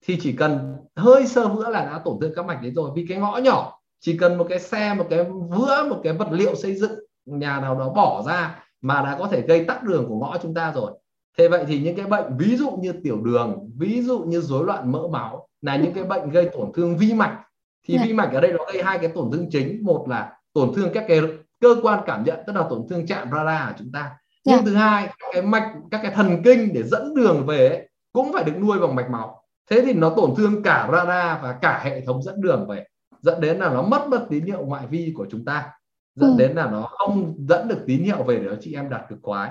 thì 0.07 0.19
chỉ 0.21 0.33
cần 0.33 0.77
hơi 0.97 1.27
sơ 1.27 1.49
vữa 1.49 1.71
là 1.71 1.85
đã 1.85 2.01
tổn 2.05 2.19
thương 2.21 2.33
các 2.37 2.47
mạch 2.47 2.63
đấy 2.63 2.73
rồi. 2.75 2.91
Vì 2.95 3.07
cái 3.09 3.19
ngõ 3.19 3.37
nhỏ 3.37 3.81
chỉ 4.01 4.19
cần 4.19 4.39
một 4.39 4.47
cái 4.49 4.61
xe 4.61 4.95
một 4.95 5.07
cái 5.11 5.25
vữa 5.25 5.87
một 5.91 6.01
cái 6.05 6.13
vật 6.13 6.29
liệu 6.31 6.55
xây 6.55 6.75
dựng 6.75 6.99
nhà 7.27 7.61
nào 7.61 7.79
đó 7.79 7.89
bỏ 7.89 8.23
ra 8.27 8.65
mà 8.81 9.03
đã 9.03 9.17
có 9.19 9.29
thể 9.29 9.41
gây 9.41 9.65
tắc 9.65 9.83
đường 9.83 10.07
của 10.09 10.19
ngõ 10.19 10.39
chúng 10.43 10.55
ta 10.55 10.73
rồi. 10.75 10.93
Thế 11.39 11.49
vậy 11.49 11.65
thì 11.69 11.81
những 11.81 11.97
cái 11.97 12.07
bệnh 12.07 12.37
ví 12.39 12.57
dụ 12.57 12.71
như 12.71 12.93
tiểu 13.05 13.21
đường 13.21 13.71
ví 13.79 14.03
dụ 14.03 14.19
như 14.19 14.41
rối 14.41 14.65
loạn 14.65 14.93
mỡ 14.93 15.09
máu 15.09 15.49
là 15.63 15.77
những 15.77 15.93
cái 15.93 16.05
bệnh 16.05 16.31
gây 16.31 16.49
tổn 16.53 16.73
thương 16.75 16.97
vi 16.97 17.15
mạch 17.15 17.41
thì 17.87 17.99
vi 17.99 18.13
mạch 18.13 18.33
ở 18.33 18.41
đây 18.41 18.53
nó 18.53 18.65
gây 18.73 18.83
hai 18.83 18.99
cái 18.99 19.09
tổn 19.15 19.31
thương 19.33 19.51
chính. 19.51 19.85
Một 19.85 20.07
là 20.09 20.33
tổn 20.53 20.75
thương 20.75 20.91
các 20.95 21.05
cái 21.09 21.21
cơ 21.61 21.77
quan 21.83 22.01
cảm 22.07 22.25
nhận 22.25 22.39
tức 22.47 22.57
là 22.57 22.65
tổn 22.71 22.87
thương 22.91 23.07
chạm 23.07 23.29
radar 23.33 23.69
của 23.69 23.75
chúng 23.79 23.93
ta. 23.93 24.11
Nhưng 24.45 24.57
dạ. 24.57 24.63
thứ 24.65 24.75
hai 24.75 25.07
các 25.07 25.29
cái 25.33 25.43
mạch 25.43 25.73
các 25.91 26.01
cái 26.03 26.13
thần 26.13 26.43
kinh 26.45 26.73
để 26.73 26.83
dẫn 26.83 27.15
đường 27.15 27.47
về 27.47 27.69
ấy, 27.69 27.89
cũng 28.13 28.33
phải 28.33 28.45
được 28.45 28.59
nuôi 28.59 28.79
bằng 28.79 28.95
mạch 28.95 29.11
máu. 29.11 29.43
Thế 29.71 29.83
thì 29.87 29.93
nó 29.93 30.11
tổn 30.17 30.35
thương 30.37 30.63
cả 30.63 30.89
radar 30.93 31.43
và 31.43 31.59
cả 31.63 31.81
hệ 31.85 32.01
thống 32.01 32.23
dẫn 32.23 32.41
đường 32.41 32.67
về 32.69 32.85
dẫn 33.21 33.41
đến 33.41 33.59
là 33.59 33.69
nó 33.69 33.83
mất 33.83 34.09
mất 34.09 34.27
tín 34.31 34.45
hiệu 34.45 34.65
ngoại 34.67 34.87
vi 34.87 35.13
của 35.17 35.27
chúng 35.31 35.45
ta 35.45 35.71
dẫn 36.15 36.31
ừ. 36.31 36.37
đến 36.39 36.57
là 36.57 36.71
nó 36.71 36.83
không 36.83 37.35
dẫn 37.39 37.69
được 37.69 37.79
tín 37.87 38.03
hiệu 38.03 38.23
về 38.23 38.39
để 38.39 38.57
chị 38.61 38.75
em 38.75 38.91
đạt 38.91 39.03
cực 39.09 39.19
khoái. 39.23 39.51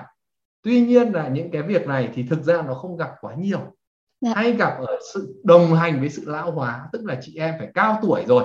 Tuy 0.62 0.80
nhiên 0.80 1.12
là 1.12 1.28
những 1.28 1.50
cái 1.50 1.62
việc 1.62 1.86
này 1.86 2.08
thì 2.14 2.26
thực 2.30 2.42
ra 2.42 2.62
nó 2.62 2.74
không 2.74 2.96
gặp 2.96 3.10
quá 3.20 3.34
nhiều 3.34 3.60
dạ. 4.20 4.32
hay 4.34 4.52
gặp 4.52 4.76
ở 4.78 4.98
sự 5.14 5.40
đồng 5.44 5.74
hành 5.74 6.00
với 6.00 6.10
sự 6.10 6.22
lão 6.26 6.50
hóa 6.50 6.88
tức 6.92 7.04
là 7.04 7.18
chị 7.22 7.36
em 7.36 7.54
phải 7.58 7.68
cao 7.74 7.98
tuổi 8.02 8.24
rồi 8.28 8.44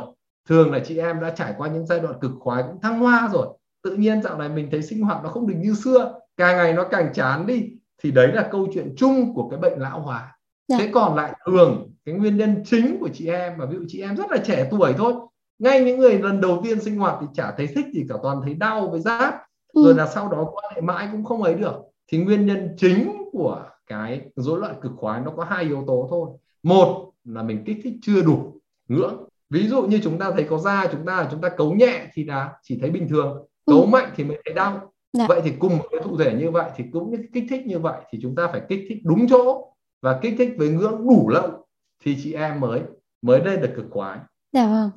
thường 0.50 0.72
là 0.72 0.80
chị 0.80 0.98
em 0.98 1.20
đã 1.20 1.30
trải 1.30 1.54
qua 1.58 1.68
những 1.68 1.86
giai 1.86 2.00
đoạn 2.00 2.20
cực 2.22 2.32
khoái 2.40 2.64
cũng 2.64 2.82
thăng 2.82 3.00
hoa 3.00 3.30
rồi 3.34 3.48
tự 3.84 3.96
nhiên 3.96 4.22
dạo 4.24 4.38
này 4.38 4.50
mình 4.50 4.68
thấy 4.72 4.82
sinh 4.82 5.02
hoạt 5.02 5.24
nó 5.24 5.30
không 5.30 5.48
được 5.48 5.56
như 5.58 5.74
xưa 5.74 6.14
càng 6.38 6.58
ngày 6.58 6.74
nó 6.74 6.84
càng 6.84 7.14
chán 7.14 7.48
đi 7.48 7.70
thì 8.04 8.12
đấy 8.12 8.28
là 8.34 8.48
câu 8.52 8.68
chuyện 8.74 8.94
chung 8.98 9.34
của 9.36 9.50
cái 9.50 9.60
bệnh 9.60 9.80
lão 9.80 10.00
hóa 10.00 10.36
dạ. 10.68 10.78
thế 10.80 10.90
còn 10.94 11.16
lại 11.16 11.34
thường 11.46 11.92
cái 12.06 12.16
nguyên 12.16 12.38
nhân 12.38 12.64
chính 12.66 12.98
của 13.00 13.10
chị 13.14 13.28
em 13.28 13.58
mà 13.58 13.66
ví 13.66 13.76
dụ 13.76 13.86
chị 13.88 14.02
em 14.02 14.16
rất 14.16 14.32
là 14.32 14.38
trẻ 14.38 14.68
tuổi 14.72 14.94
thôi 14.98 15.14
ngay 15.60 15.84
những 15.84 16.00
người 16.00 16.20
lần 16.20 16.42
đầu 16.42 16.62
tiên 16.64 16.82
sinh 16.82 16.98
hoạt 16.98 17.18
thì 17.22 17.28
chả 17.34 17.52
thấy 17.58 17.68
thích 17.68 17.86
gì 17.94 18.06
cả 18.10 18.16
toàn 18.24 18.42
thấy 18.44 18.54
đau 18.54 18.88
với 18.88 19.00
giáp 19.00 19.36
ừ. 19.74 19.84
rồi 19.86 19.96
là 19.96 20.08
sau 20.08 20.30
đó 20.30 20.50
quan 20.52 20.74
hệ 20.76 20.82
mãi 20.82 21.08
cũng 21.12 21.24
không 21.24 21.44
ấy 21.44 21.56
được 21.56 21.76
thì 22.12 22.18
nguyên 22.18 22.46
nhân 22.46 22.76
chính 22.78 23.24
của 23.32 23.66
cái 23.92 24.22
rối 24.36 24.60
loạn 24.60 24.76
cực 24.82 24.92
khoái 24.98 25.22
nó 25.22 25.32
có 25.38 25.44
hai 25.44 25.64
yếu 25.64 25.84
tố 25.88 26.08
thôi 26.10 26.30
một 26.64 27.12
là 27.24 27.44
mình 27.44 27.64
kích 27.66 27.78
thích 27.84 27.94
chưa 28.02 28.22
đủ 28.22 28.62
ngưỡng 28.88 29.24
ví 29.50 29.68
dụ 29.68 29.82
như 29.82 30.00
chúng 30.04 30.20
ta 30.20 30.32
thấy 30.32 30.44
có 30.50 30.58
da 30.58 30.88
chúng 30.92 31.06
ta 31.06 31.28
chúng 31.32 31.42
ta 31.42 31.50
cấu 31.50 31.74
nhẹ 31.74 32.08
thì 32.14 32.24
là 32.24 32.54
chỉ 32.64 32.78
thấy 32.82 32.90
bình 32.90 33.08
thường 33.10 33.48
cấu 33.66 33.82
ừ. 33.82 33.86
mạnh 33.86 34.10
thì 34.16 34.24
mới 34.24 34.42
thấy 34.46 34.54
đau 34.54 34.94
dạ. 35.14 35.26
vậy 35.28 35.42
thì 35.44 35.52
cùng 35.60 35.78
một 35.78 35.86
cái 35.92 36.02
thụ 36.04 36.18
thể 36.18 36.34
như 36.34 36.52
vậy 36.52 36.72
thì 36.76 36.84
cũng 36.94 37.12
như 37.12 37.18
kích 37.34 37.46
thích 37.50 37.68
như 37.68 37.80
vậy 37.80 38.02
thì 38.10 38.20
chúng 38.22 38.36
ta 38.36 38.48
phải 38.48 38.62
kích 38.70 38.86
thích 38.90 38.98
đúng 39.04 39.28
chỗ 39.30 39.74
và 40.02 40.20
kích 40.22 40.36
thích 40.38 40.54
với 40.58 40.70
ngưỡng 40.70 41.08
đủ 41.08 41.30
lâu 41.30 41.68
thì 42.04 42.18
chị 42.24 42.34
em 42.34 42.60
mới 42.60 42.82
mới 43.22 43.44
lên 43.44 43.62
được 43.62 43.74
cực 43.76 43.86
khoái 43.92 44.20
dạ 44.54 44.68
vâng. 44.68 44.90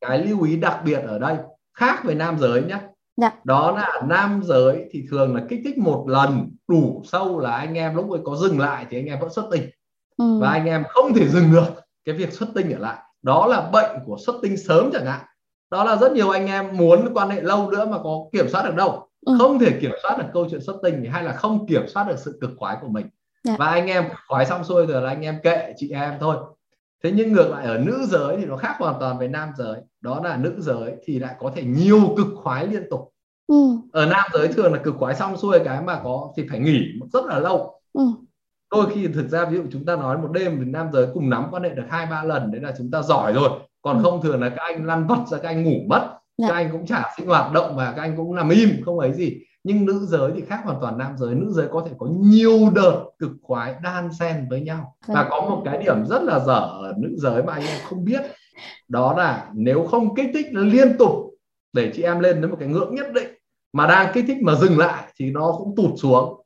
cái 0.00 0.26
lưu 0.26 0.42
ý 0.42 0.56
đặc 0.56 0.82
biệt 0.84 0.98
ở 0.98 1.18
đây 1.18 1.36
khác 1.74 2.00
với 2.04 2.14
nam 2.14 2.38
giới 2.38 2.62
nhé 2.62 2.80
Dạ. 3.16 3.32
đó 3.44 3.70
là 3.70 4.02
nam 4.08 4.40
giới 4.44 4.88
thì 4.90 5.04
thường 5.10 5.34
là 5.34 5.42
kích 5.48 5.60
thích 5.64 5.78
một 5.78 6.04
lần 6.08 6.50
đủ 6.68 7.02
sâu 7.04 7.38
là 7.38 7.50
anh 7.50 7.74
em 7.74 7.94
lúc 7.94 8.10
ấy 8.10 8.20
có 8.24 8.36
dừng 8.36 8.60
lại 8.60 8.86
thì 8.90 8.98
anh 8.98 9.06
em 9.06 9.20
vẫn 9.20 9.32
xuất 9.32 9.48
tinh 9.50 9.62
ừ. 10.16 10.38
và 10.40 10.50
anh 10.50 10.66
em 10.66 10.84
không 10.88 11.14
thể 11.14 11.28
dừng 11.28 11.52
được 11.52 11.66
cái 12.04 12.14
việc 12.14 12.32
xuất 12.32 12.48
tinh 12.54 12.72
ở 12.72 12.78
lại 12.78 12.98
đó 13.22 13.46
là 13.46 13.70
bệnh 13.72 13.90
của 14.06 14.16
xuất 14.26 14.36
tinh 14.42 14.56
sớm 14.56 14.90
chẳng 14.92 15.06
hạn 15.06 15.20
đó 15.70 15.84
là 15.84 15.96
rất 15.96 16.12
nhiều 16.12 16.30
anh 16.30 16.46
em 16.46 16.76
muốn 16.76 17.14
quan 17.14 17.30
hệ 17.30 17.40
lâu 17.40 17.70
nữa 17.70 17.86
mà 17.90 17.98
có 17.98 18.18
kiểm 18.32 18.48
soát 18.48 18.64
được 18.64 18.74
đâu 18.74 19.08
ừ. 19.26 19.36
không 19.38 19.58
thể 19.58 19.78
kiểm 19.80 19.92
soát 20.02 20.18
được 20.18 20.26
câu 20.32 20.46
chuyện 20.50 20.60
xuất 20.60 20.76
tinh 20.82 21.04
hay 21.12 21.24
là 21.24 21.32
không 21.32 21.66
kiểm 21.66 21.82
soát 21.88 22.08
được 22.08 22.18
sự 22.18 22.38
cực 22.40 22.50
khoái 22.56 22.76
của 22.80 22.88
mình 22.88 23.06
dạ. 23.44 23.56
và 23.58 23.66
anh 23.66 23.86
em 23.86 24.04
khoái 24.28 24.46
xong 24.46 24.64
xuôi 24.64 24.86
rồi 24.86 25.02
là 25.02 25.08
anh 25.08 25.22
em 25.22 25.38
kệ 25.42 25.72
chị 25.76 25.90
em 25.90 26.14
thôi 26.20 26.36
thế 27.04 27.12
nhưng 27.12 27.32
ngược 27.32 27.48
lại 27.50 27.66
ở 27.66 27.78
nữ 27.78 28.06
giới 28.08 28.36
thì 28.36 28.44
nó 28.44 28.56
khác 28.56 28.74
hoàn 28.78 28.94
toàn 29.00 29.18
với 29.18 29.28
nam 29.28 29.48
giới 29.58 29.80
đó 30.00 30.20
là 30.24 30.36
nữ 30.36 30.54
giới 30.58 30.92
thì 31.04 31.18
lại 31.18 31.34
có 31.38 31.52
thể 31.56 31.62
nhiều 31.64 32.14
cực 32.16 32.26
khoái 32.34 32.66
liên 32.66 32.82
tục 32.90 33.12
ừ. 33.46 33.76
ở 33.92 34.06
nam 34.06 34.24
giới 34.32 34.48
thường 34.48 34.72
là 34.72 34.78
cực 34.78 34.94
khoái 34.98 35.14
xong 35.14 35.36
xuôi 35.36 35.58
cái 35.64 35.82
mà 35.82 36.00
có 36.04 36.32
thì 36.36 36.46
phải 36.50 36.58
nghỉ 36.58 36.80
rất 37.12 37.24
là 37.24 37.38
lâu 37.38 37.80
ừ. 37.92 38.02
đôi 38.70 38.86
khi 38.94 39.08
thực 39.08 39.28
ra 39.28 39.44
ví 39.44 39.56
dụ 39.56 39.62
chúng 39.72 39.84
ta 39.84 39.96
nói 39.96 40.18
một 40.18 40.28
đêm 40.32 40.56
thì 40.58 40.70
nam 40.70 40.88
giới 40.92 41.06
cùng 41.14 41.30
nắm 41.30 41.46
quan 41.50 41.62
hệ 41.62 41.70
được 41.70 41.84
hai 41.88 42.06
ba 42.06 42.24
lần 42.24 42.52
đấy 42.52 42.60
là 42.60 42.74
chúng 42.78 42.90
ta 42.90 43.02
giỏi 43.02 43.32
rồi 43.32 43.50
còn 43.82 43.96
ừ. 43.96 44.02
không 44.02 44.22
thường 44.22 44.40
là 44.40 44.48
các 44.48 44.62
anh 44.62 44.86
lăn 44.86 45.06
vật 45.06 45.24
ra 45.30 45.38
các 45.38 45.48
anh 45.48 45.64
ngủ 45.64 45.80
mất 45.88 46.18
dạ. 46.38 46.48
các 46.48 46.54
anh 46.54 46.68
cũng 46.72 46.86
chả 46.86 47.10
sinh 47.16 47.26
hoạt 47.26 47.52
động 47.52 47.76
và 47.76 47.92
các 47.96 48.02
anh 48.02 48.16
cũng 48.16 48.34
nằm 48.34 48.48
im 48.48 48.70
không 48.84 48.98
ấy 48.98 49.12
gì 49.12 49.38
nhưng 49.66 49.86
nữ 49.86 50.06
giới 50.06 50.32
thì 50.34 50.42
khác 50.48 50.60
hoàn 50.64 50.80
toàn 50.80 50.98
nam 50.98 51.18
giới. 51.18 51.34
Nữ 51.34 51.52
giới 51.52 51.68
có 51.72 51.82
thể 51.86 51.92
có 51.98 52.06
nhiều 52.06 52.70
đợt 52.74 53.04
cực 53.18 53.30
khoái 53.42 53.74
đan 53.82 54.12
xen 54.12 54.46
với 54.50 54.60
nhau. 54.60 54.96
Và 55.06 55.22
vâng. 55.22 55.26
có 55.30 55.40
một 55.40 55.62
cái 55.64 55.78
điểm 55.78 56.06
rất 56.06 56.22
là 56.22 56.38
dở 56.38 56.58
ở 56.58 56.94
nữ 56.98 57.08
giới 57.16 57.42
mà 57.42 57.52
anh 57.52 57.62
em 57.62 57.80
không 57.88 58.04
biết. 58.04 58.20
Đó 58.88 59.14
là 59.16 59.50
nếu 59.54 59.86
không 59.90 60.14
kích 60.14 60.30
thích 60.34 60.46
liên 60.50 60.98
tục 60.98 61.10
để 61.72 61.92
chị 61.94 62.02
em 62.02 62.20
lên 62.20 62.40
đến 62.40 62.50
một 62.50 62.56
cái 62.60 62.68
ngưỡng 62.68 62.94
nhất 62.94 63.06
định 63.14 63.28
mà 63.72 63.86
đang 63.86 64.12
kích 64.14 64.24
thích 64.28 64.36
mà 64.42 64.54
dừng 64.54 64.78
lại 64.78 65.12
thì 65.18 65.30
nó 65.30 65.54
cũng 65.58 65.76
tụt 65.76 65.90
xuống. 65.96 66.42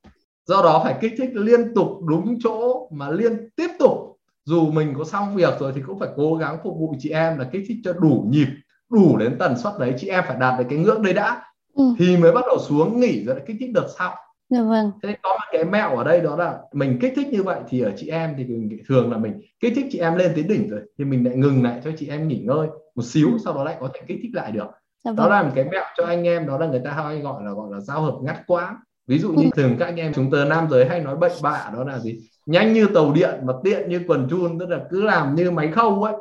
Do 0.47 0.62
đó 0.62 0.81
phải 0.85 0.95
kích 1.00 1.12
thích 1.19 1.31
liên 1.35 1.75
tục 1.75 1.89
đúng 2.09 2.39
chỗ 2.43 2.89
mà 2.93 3.11
liên 3.11 3.49
tiếp 3.57 3.69
tục. 3.79 4.17
Dù 4.45 4.71
mình 4.71 4.95
có 4.99 5.05
xong 5.05 5.37
việc 5.37 5.61
rồi 5.61 5.73
thì 5.75 5.83
cũng 5.87 5.99
phải 5.99 6.09
cố 6.17 6.35
gắng 6.35 6.59
phục 6.65 6.77
vụ 6.79 6.95
chị 6.99 7.11
em 7.11 7.39
là 7.39 7.45
kích 7.53 7.65
thích 7.69 7.79
cho 7.85 7.93
đủ 7.93 8.25
nhịp 8.29 8.49
đủ 8.91 9.17
đến 9.17 9.37
tần 9.39 9.59
suất 9.59 9.73
đấy. 9.79 9.95
Chị 9.99 10.09
em 10.09 10.25
phải 10.27 10.37
đạt 10.41 10.59
được 10.59 10.65
cái 10.69 10.79
ngưỡng 10.79 11.03
đấy 11.03 11.15
đã 11.15 11.43
ừ. 11.75 11.85
thì 11.99 12.17
mới 12.17 12.33
bắt 12.33 12.45
đầu 12.47 12.59
xuống 12.59 13.00
nghỉ 13.00 13.25
rồi 13.25 13.35
lại 13.37 13.45
kích 13.47 13.57
thích 13.61 13.71
đợt 13.75 13.87
sau 13.99 14.17
Dạ 14.50 14.62
vâng. 14.62 14.91
Thế 15.03 15.17
có 15.23 15.31
một 15.31 15.45
cái 15.53 15.65
mẹo 15.65 15.97
ở 15.97 16.05
đây 16.05 16.21
đó 16.21 16.37
là 16.37 16.59
mình 16.73 16.99
kích 17.00 17.12
thích 17.17 17.29
như 17.31 17.43
vậy 17.43 17.61
thì 17.69 17.81
ở 17.81 17.93
chị 17.97 18.09
em 18.09 18.35
thì 18.39 18.45
thường 18.89 19.12
là 19.12 19.19
mình 19.19 19.41
kích 19.61 19.73
thích 19.77 19.87
chị 19.91 19.99
em 19.99 20.17
lên 20.17 20.33
tới 20.35 20.45
đỉnh 20.45 20.69
rồi 20.71 20.81
thì 20.99 21.05
mình 21.05 21.25
lại 21.25 21.37
ngừng 21.37 21.62
lại 21.62 21.81
cho 21.85 21.91
chị 21.99 22.09
em 22.09 22.29
nghỉ 22.29 22.39
ngơi 22.39 22.69
một 22.95 23.03
xíu 23.03 23.29
ừ. 23.29 23.39
sau 23.45 23.55
đó 23.55 23.65
lại 23.65 23.77
có 23.81 23.89
thể 23.95 24.00
kích 24.07 24.19
thích 24.23 24.31
lại 24.35 24.53
được. 24.53 24.67
Dạ 25.05 25.12
vâng. 25.12 25.17
Đó 25.17 25.29
là 25.29 25.43
một 25.43 25.50
cái 25.55 25.65
mẹo 25.65 25.85
cho 25.97 26.07
anh 26.07 26.23
em 26.23 26.47
đó 26.47 26.59
là 26.59 26.67
người 26.67 26.81
ta 26.85 26.91
hay 26.91 27.21
gọi 27.21 27.43
là 27.45 27.50
gọi 27.50 27.69
là 27.73 27.81
giao 27.81 28.03
hợp 28.03 28.15
ngắt 28.23 28.47
quãng. 28.47 28.77
Ví 29.07 29.19
dụ 29.19 29.33
như 29.33 29.45
ừ. 29.45 29.50
thường 29.57 29.77
các 29.79 29.85
anh 29.85 29.97
em 29.97 30.12
chúng 30.15 30.31
ta 30.31 30.45
nam 30.45 30.67
giới 30.71 30.89
hay 30.89 31.00
nói 31.00 31.17
bệnh 31.17 31.33
bạ 31.43 31.71
đó 31.75 31.85
là 31.85 31.99
gì? 31.99 32.19
Nhanh 32.47 32.73
như 32.73 32.87
tàu 32.95 33.12
điện 33.12 33.31
mà 33.45 33.53
tiện 33.65 33.89
như 33.89 34.00
quần 34.09 34.29
chun 34.31 34.59
tức 34.59 34.69
là 34.69 34.81
cứ 34.91 35.03
làm 35.03 35.35
như 35.35 35.50
máy 35.50 35.69
khâu 35.73 36.03
ấy. 36.03 36.15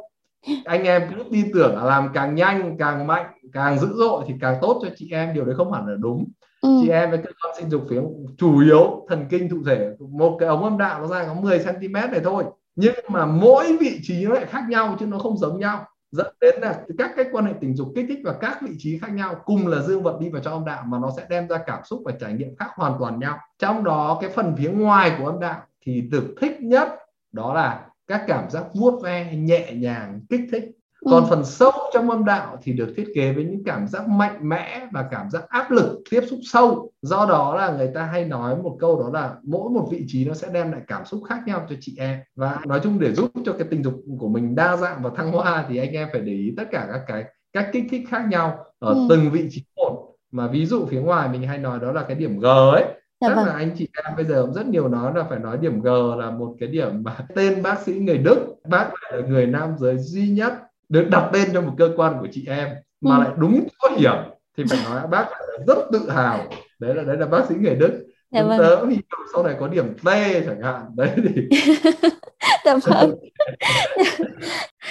Anh 0.66 0.84
em 0.84 1.02
cứ 1.10 1.24
tin 1.32 1.52
tưởng 1.54 1.76
là 1.76 1.84
làm 1.84 2.10
càng 2.14 2.36
nhanh, 2.36 2.78
càng 2.80 3.08
mạnh, 3.08 3.26
càng 3.54 3.80
dữ 3.80 3.88
dội 3.94 4.24
thì 4.28 4.34
càng 4.42 4.58
tốt 4.62 4.80
cho 4.82 4.90
chị 4.98 5.10
em. 5.12 5.34
Điều 5.34 5.46
đấy 5.46 5.56
không 5.56 5.72
hẳn 5.72 5.88
là 5.88 5.96
đúng. 6.00 6.26
Ừ. 6.62 6.80
chị 6.84 6.90
em 6.90 7.10
với 7.10 7.18
cơ 7.18 7.30
quan 7.44 7.56
sinh 7.58 7.70
dục 7.70 7.86
phía 7.90 8.02
chủ 8.38 8.60
yếu 8.60 9.06
thần 9.10 9.26
kinh 9.30 9.50
thụ 9.50 9.58
thể 9.66 9.90
một 10.00 10.38
cái 10.40 10.50
ống 10.50 10.64
âm 10.64 10.78
đạo 10.78 11.02
nó 11.02 11.08
ra 11.08 11.26
có 11.28 11.34
10 11.34 11.60
cm 11.60 11.94
này 11.94 12.22
thôi. 12.24 12.44
Nhưng 12.76 12.96
mà 13.10 13.26
mỗi 13.26 13.78
vị 13.78 14.00
trí 14.04 14.26
nó 14.26 14.34
lại 14.34 14.46
khác 14.46 14.64
nhau 14.70 14.96
chứ 15.00 15.06
nó 15.06 15.20
không 15.20 15.38
giống 15.38 15.60
nhau. 15.60 15.86
Dẫn 16.12 16.34
đến 16.42 16.56
là 16.62 16.82
các 16.98 17.12
cách 17.16 17.28
quan 17.32 17.46
hệ 17.46 17.54
tình 17.62 17.76
dục 17.76 17.88
kích 17.96 18.06
thích 18.10 18.20
và 18.24 18.34
các 18.34 18.62
vị 18.62 18.76
trí 18.78 19.00
khác 19.00 19.14
nhau 19.14 19.36
cùng 19.46 19.68
là 19.68 19.82
dương 19.82 20.04
vật 20.04 20.20
đi 20.20 20.30
vào 20.30 20.42
trong 20.42 20.54
âm 20.54 20.66
đạo 20.66 20.84
mà 20.88 21.00
nó 21.00 21.12
sẽ 21.18 21.26
đem 21.30 21.48
ra 21.48 21.58
cảm 21.58 21.84
xúc 21.84 22.02
và 22.06 22.12
trải 22.20 22.34
nghiệm 22.34 22.56
khác 22.60 22.70
hoàn 22.76 22.94
toàn 23.00 23.20
nhau. 23.20 23.38
Trong 23.60 23.84
đó 23.84 24.18
cái 24.22 24.30
phần 24.30 24.56
phía 24.58 24.70
ngoài 24.70 25.12
của 25.20 25.26
âm 25.26 25.40
đạo 25.40 25.62
thì 25.86 26.02
được 26.02 26.36
thích 26.42 26.62
nhất 26.62 26.90
đó 27.32 27.54
là 27.54 27.89
các 28.10 28.24
cảm 28.28 28.50
giác 28.50 28.64
vuốt 28.74 29.02
ve 29.04 29.34
nhẹ 29.36 29.74
nhàng 29.74 30.22
kích 30.30 30.42
thích. 30.52 30.64
Còn 31.06 31.24
ừ. 31.24 31.28
phần 31.30 31.46
sâu 31.46 31.72
trong 31.94 32.10
âm 32.10 32.26
đạo 32.26 32.58
thì 32.64 32.74
được 32.74 32.94
thiết 32.98 33.08
kế 33.16 33.34
với 33.34 33.44
những 33.44 33.64
cảm 33.66 33.88
giác 33.88 34.08
mạnh 34.08 34.50
mẽ 34.50 34.88
và 34.92 35.08
cảm 35.12 35.30
giác 35.30 35.50
áp 35.50 35.72
lực 35.72 36.02
tiếp 36.10 36.22
xúc 36.30 36.40
sâu. 36.44 36.92
Do 37.02 37.26
đó 37.30 37.56
là 37.56 37.72
người 37.78 37.92
ta 37.94 38.04
hay 38.04 38.26
nói 38.26 38.56
một 38.56 38.78
câu 38.80 39.00
đó 39.00 39.10
là 39.14 39.36
mỗi 39.44 39.70
một 39.70 39.88
vị 39.92 40.06
trí 40.08 40.26
nó 40.26 40.34
sẽ 40.34 40.48
đem 40.54 40.72
lại 40.72 40.82
cảm 40.88 41.06
xúc 41.06 41.22
khác 41.30 41.40
nhau 41.46 41.66
cho 41.70 41.76
chị 41.82 41.96
em. 41.98 42.20
Và 42.36 42.60
nói 42.66 42.80
chung 42.84 43.00
để 43.00 43.14
giúp 43.14 43.32
cho 43.46 43.54
cái 43.54 43.68
tình 43.70 43.84
dục 43.84 43.94
của 44.20 44.28
mình 44.28 44.56
đa 44.56 44.78
dạng 44.78 45.04
và 45.04 45.10
thăng 45.16 45.32
hoa 45.32 45.66
thì 45.70 45.78
anh 45.78 45.92
em 45.92 46.08
phải 46.12 46.22
để 46.22 46.34
ý 46.34 46.54
tất 46.58 46.66
cả 46.72 46.88
các 46.92 47.02
cái 47.08 47.24
các 47.54 47.70
kích 47.74 47.84
thích 47.92 48.02
khác 48.10 48.26
nhau 48.30 48.66
ở 48.80 48.94
ừ. 48.94 49.08
từng 49.10 49.32
vị 49.32 49.48
trí 49.52 49.64
một. 49.76 50.06
Mà 50.32 50.48
ví 50.48 50.66
dụ 50.66 50.86
phía 50.86 51.02
ngoài 51.02 51.30
mình 51.30 51.44
hay 51.44 51.58
nói 51.58 51.80
đó 51.80 51.92
là 51.92 52.04
cái 52.04 52.16
điểm 52.16 52.40
G 52.40 52.46
ấy 52.46 52.84
Dạ 53.22 53.28
chắc 53.28 53.36
vâng. 53.36 53.46
là 53.46 53.54
anh 53.54 53.72
chị 53.78 53.88
em 54.04 54.16
bây 54.16 54.26
giờ 54.26 54.42
cũng 54.42 54.54
rất 54.54 54.68
nhiều 54.68 54.88
nói 54.88 55.12
là 55.16 55.24
phải 55.30 55.40
nói 55.40 55.58
điểm 55.58 55.82
G 55.82 55.88
là 56.18 56.32
một 56.32 56.56
cái 56.60 56.70
điểm 56.70 57.04
mà 57.04 57.18
tên 57.36 57.64
bác 57.64 57.80
sĩ 57.80 57.94
người 57.94 58.18
Đức 58.18 58.56
bác 58.68 58.90
là 59.12 59.20
người 59.28 59.48
nam 59.48 59.76
giới 59.78 59.98
duy 59.98 60.30
nhất 60.30 60.54
được 60.90 61.08
đặt 61.12 61.30
tên 61.34 61.50
cho 61.54 61.62
một 61.62 61.74
cơ 61.78 61.90
quan 61.96 62.18
của 62.20 62.28
chị 62.32 62.46
em 62.48 62.70
mà 63.02 63.16
ừ. 63.16 63.24
lại 63.24 63.32
đúng 63.38 63.68
có 63.82 63.90
hiểm 63.98 64.16
thì 64.58 64.64
phải 64.70 64.80
nói 64.86 65.08
bác 65.08 65.26
rất 65.68 65.78
tự 65.92 66.10
hào 66.10 66.40
đấy 66.80 66.96
là 66.96 67.04
đấy 67.04 67.18
là 67.18 67.26
bác 67.26 67.46
sĩ 67.50 67.56
người 67.56 67.76
Đức 67.76 68.06
dạ 68.32 68.44
vâng. 68.44 68.60
tớ 68.60 68.76
vọng 68.76 69.28
sau 69.34 69.44
này 69.44 69.56
có 69.60 69.68
điểm 69.68 69.94
T 69.94 70.06
chẳng 70.46 70.62
hạn 70.62 70.86
đấy 70.96 71.10
thì 71.16 71.50
dạ 72.66 72.76
vâng 72.84 73.16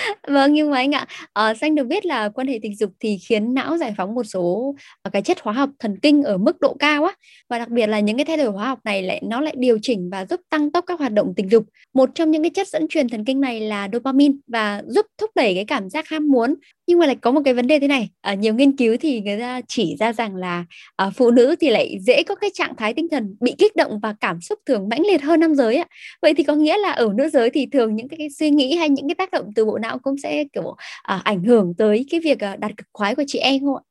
vâng 0.29 0.53
nhưng 0.53 0.71
mà 0.71 0.77
anh 0.77 0.95
ạ 0.95 1.07
uh, 1.51 1.57
xanh 1.57 1.75
được 1.75 1.85
biết 1.85 2.07
là 2.07 2.29
quan 2.29 2.47
hệ 2.47 2.59
tình 2.63 2.77
dục 2.77 2.91
thì 3.01 3.19
khiến 3.19 3.55
não 3.55 3.79
giải 3.79 3.95
phóng 3.97 4.15
một 4.15 4.25
số 4.25 4.75
uh, 5.09 5.13
cái 5.13 5.23
chất 5.23 5.41
hóa 5.41 5.53
học 5.53 5.71
thần 5.79 5.99
kinh 5.99 6.23
ở 6.23 6.39
mức 6.39 6.61
độ 6.61 6.77
cao 6.79 7.05
á. 7.05 7.15
Và 7.49 7.59
đặc 7.59 7.69
biệt 7.69 7.87
là 7.87 8.01
những 8.01 8.17
cái 8.17 8.25
thay 8.25 8.37
đổi 8.37 8.47
hóa 8.47 8.69
học 8.69 8.79
này 8.85 9.03
lại 9.03 9.23
nó 9.25 9.41
lại 9.41 9.55
điều 9.59 9.79
chỉnh 9.83 10.11
và 10.13 10.27
giúp 10.27 10.41
tăng 10.51 10.73
tốc 10.73 10.85
các 10.87 10.99
hoạt 10.99 11.13
động 11.13 11.33
tình 11.37 11.51
dục. 11.51 11.65
Một 11.95 12.11
trong 12.15 12.31
những 12.31 12.43
cái 12.43 12.51
chất 12.51 12.69
dẫn 12.69 12.89
truyền 12.89 13.09
thần 13.09 13.25
kinh 13.25 13.41
này 13.41 13.61
là 13.61 13.89
dopamine 13.93 14.35
và 14.47 14.83
giúp 14.87 15.07
thúc 15.19 15.31
đẩy 15.35 15.55
cái 15.55 15.65
cảm 15.65 15.91
giác 15.91 16.09
ham 16.09 16.29
muốn. 16.29 16.55
Nhưng 16.87 16.99
mà 16.99 17.07
lại 17.07 17.17
có 17.21 17.31
một 17.31 17.41
cái 17.45 17.55
vấn 17.55 17.67
đề 17.67 17.81
thế 17.81 17.89
này 17.89 18.09
ở 18.21 18.35
nhiều 18.35 18.55
nghiên 18.55 18.77
cứu 18.77 18.97
thì 19.01 19.21
người 19.21 19.41
ta 19.41 19.61
chỉ 19.69 19.97
ra 20.01 20.13
rằng 20.13 20.37
là 20.37 20.65
uh, 21.07 21.13
phụ 21.17 21.31
nữ 21.31 21.57
thì 21.61 21.71
lại 21.71 21.99
dễ 22.01 22.23
có 22.23 22.35
cái 22.35 22.51
trạng 22.55 22.77
thái 22.77 22.95
tinh 22.95 23.09
thần 23.11 23.37
bị 23.41 23.55
kích 23.59 23.77
động 23.77 24.01
và 24.03 24.15
cảm 24.21 24.41
xúc 24.41 24.59
thường 24.67 24.89
mãnh 24.89 25.03
liệt 25.07 25.23
hơn 25.23 25.41
nam 25.41 25.55
giới 25.55 25.77
ạ 25.77 25.87
vậy 26.23 26.35
thì 26.35 26.43
có 26.45 26.55
nghĩa 26.55 26.79
là 26.79 26.93
ở 26.93 27.13
nữ 27.15 27.29
giới 27.29 27.51
thì 27.51 27.67
thường 27.67 27.97
những 27.97 28.09
cái, 28.09 28.19
cái 28.19 28.31
suy 28.31 28.51
nghĩ 28.51 28.77
hay 28.77 28.89
những 28.89 29.09
cái 29.09 29.15
tác 29.15 29.31
động 29.31 29.51
từ 29.55 29.65
bộ 29.65 29.79
não 29.79 29.88
cũng 30.03 30.15
sẽ 30.23 30.45
kiểu 30.53 30.77
à, 31.03 31.21
ảnh 31.25 31.45
hưởng 31.45 31.75
tới 31.75 32.07
cái 32.11 32.21
việc 32.25 32.45
à, 32.45 32.57
đạt 32.57 32.77
cực 32.77 32.87
khoái 32.93 33.15
của 33.15 33.25
chị 33.27 33.39
em 33.39 33.65
không 33.65 33.77
ạ? 33.77 33.83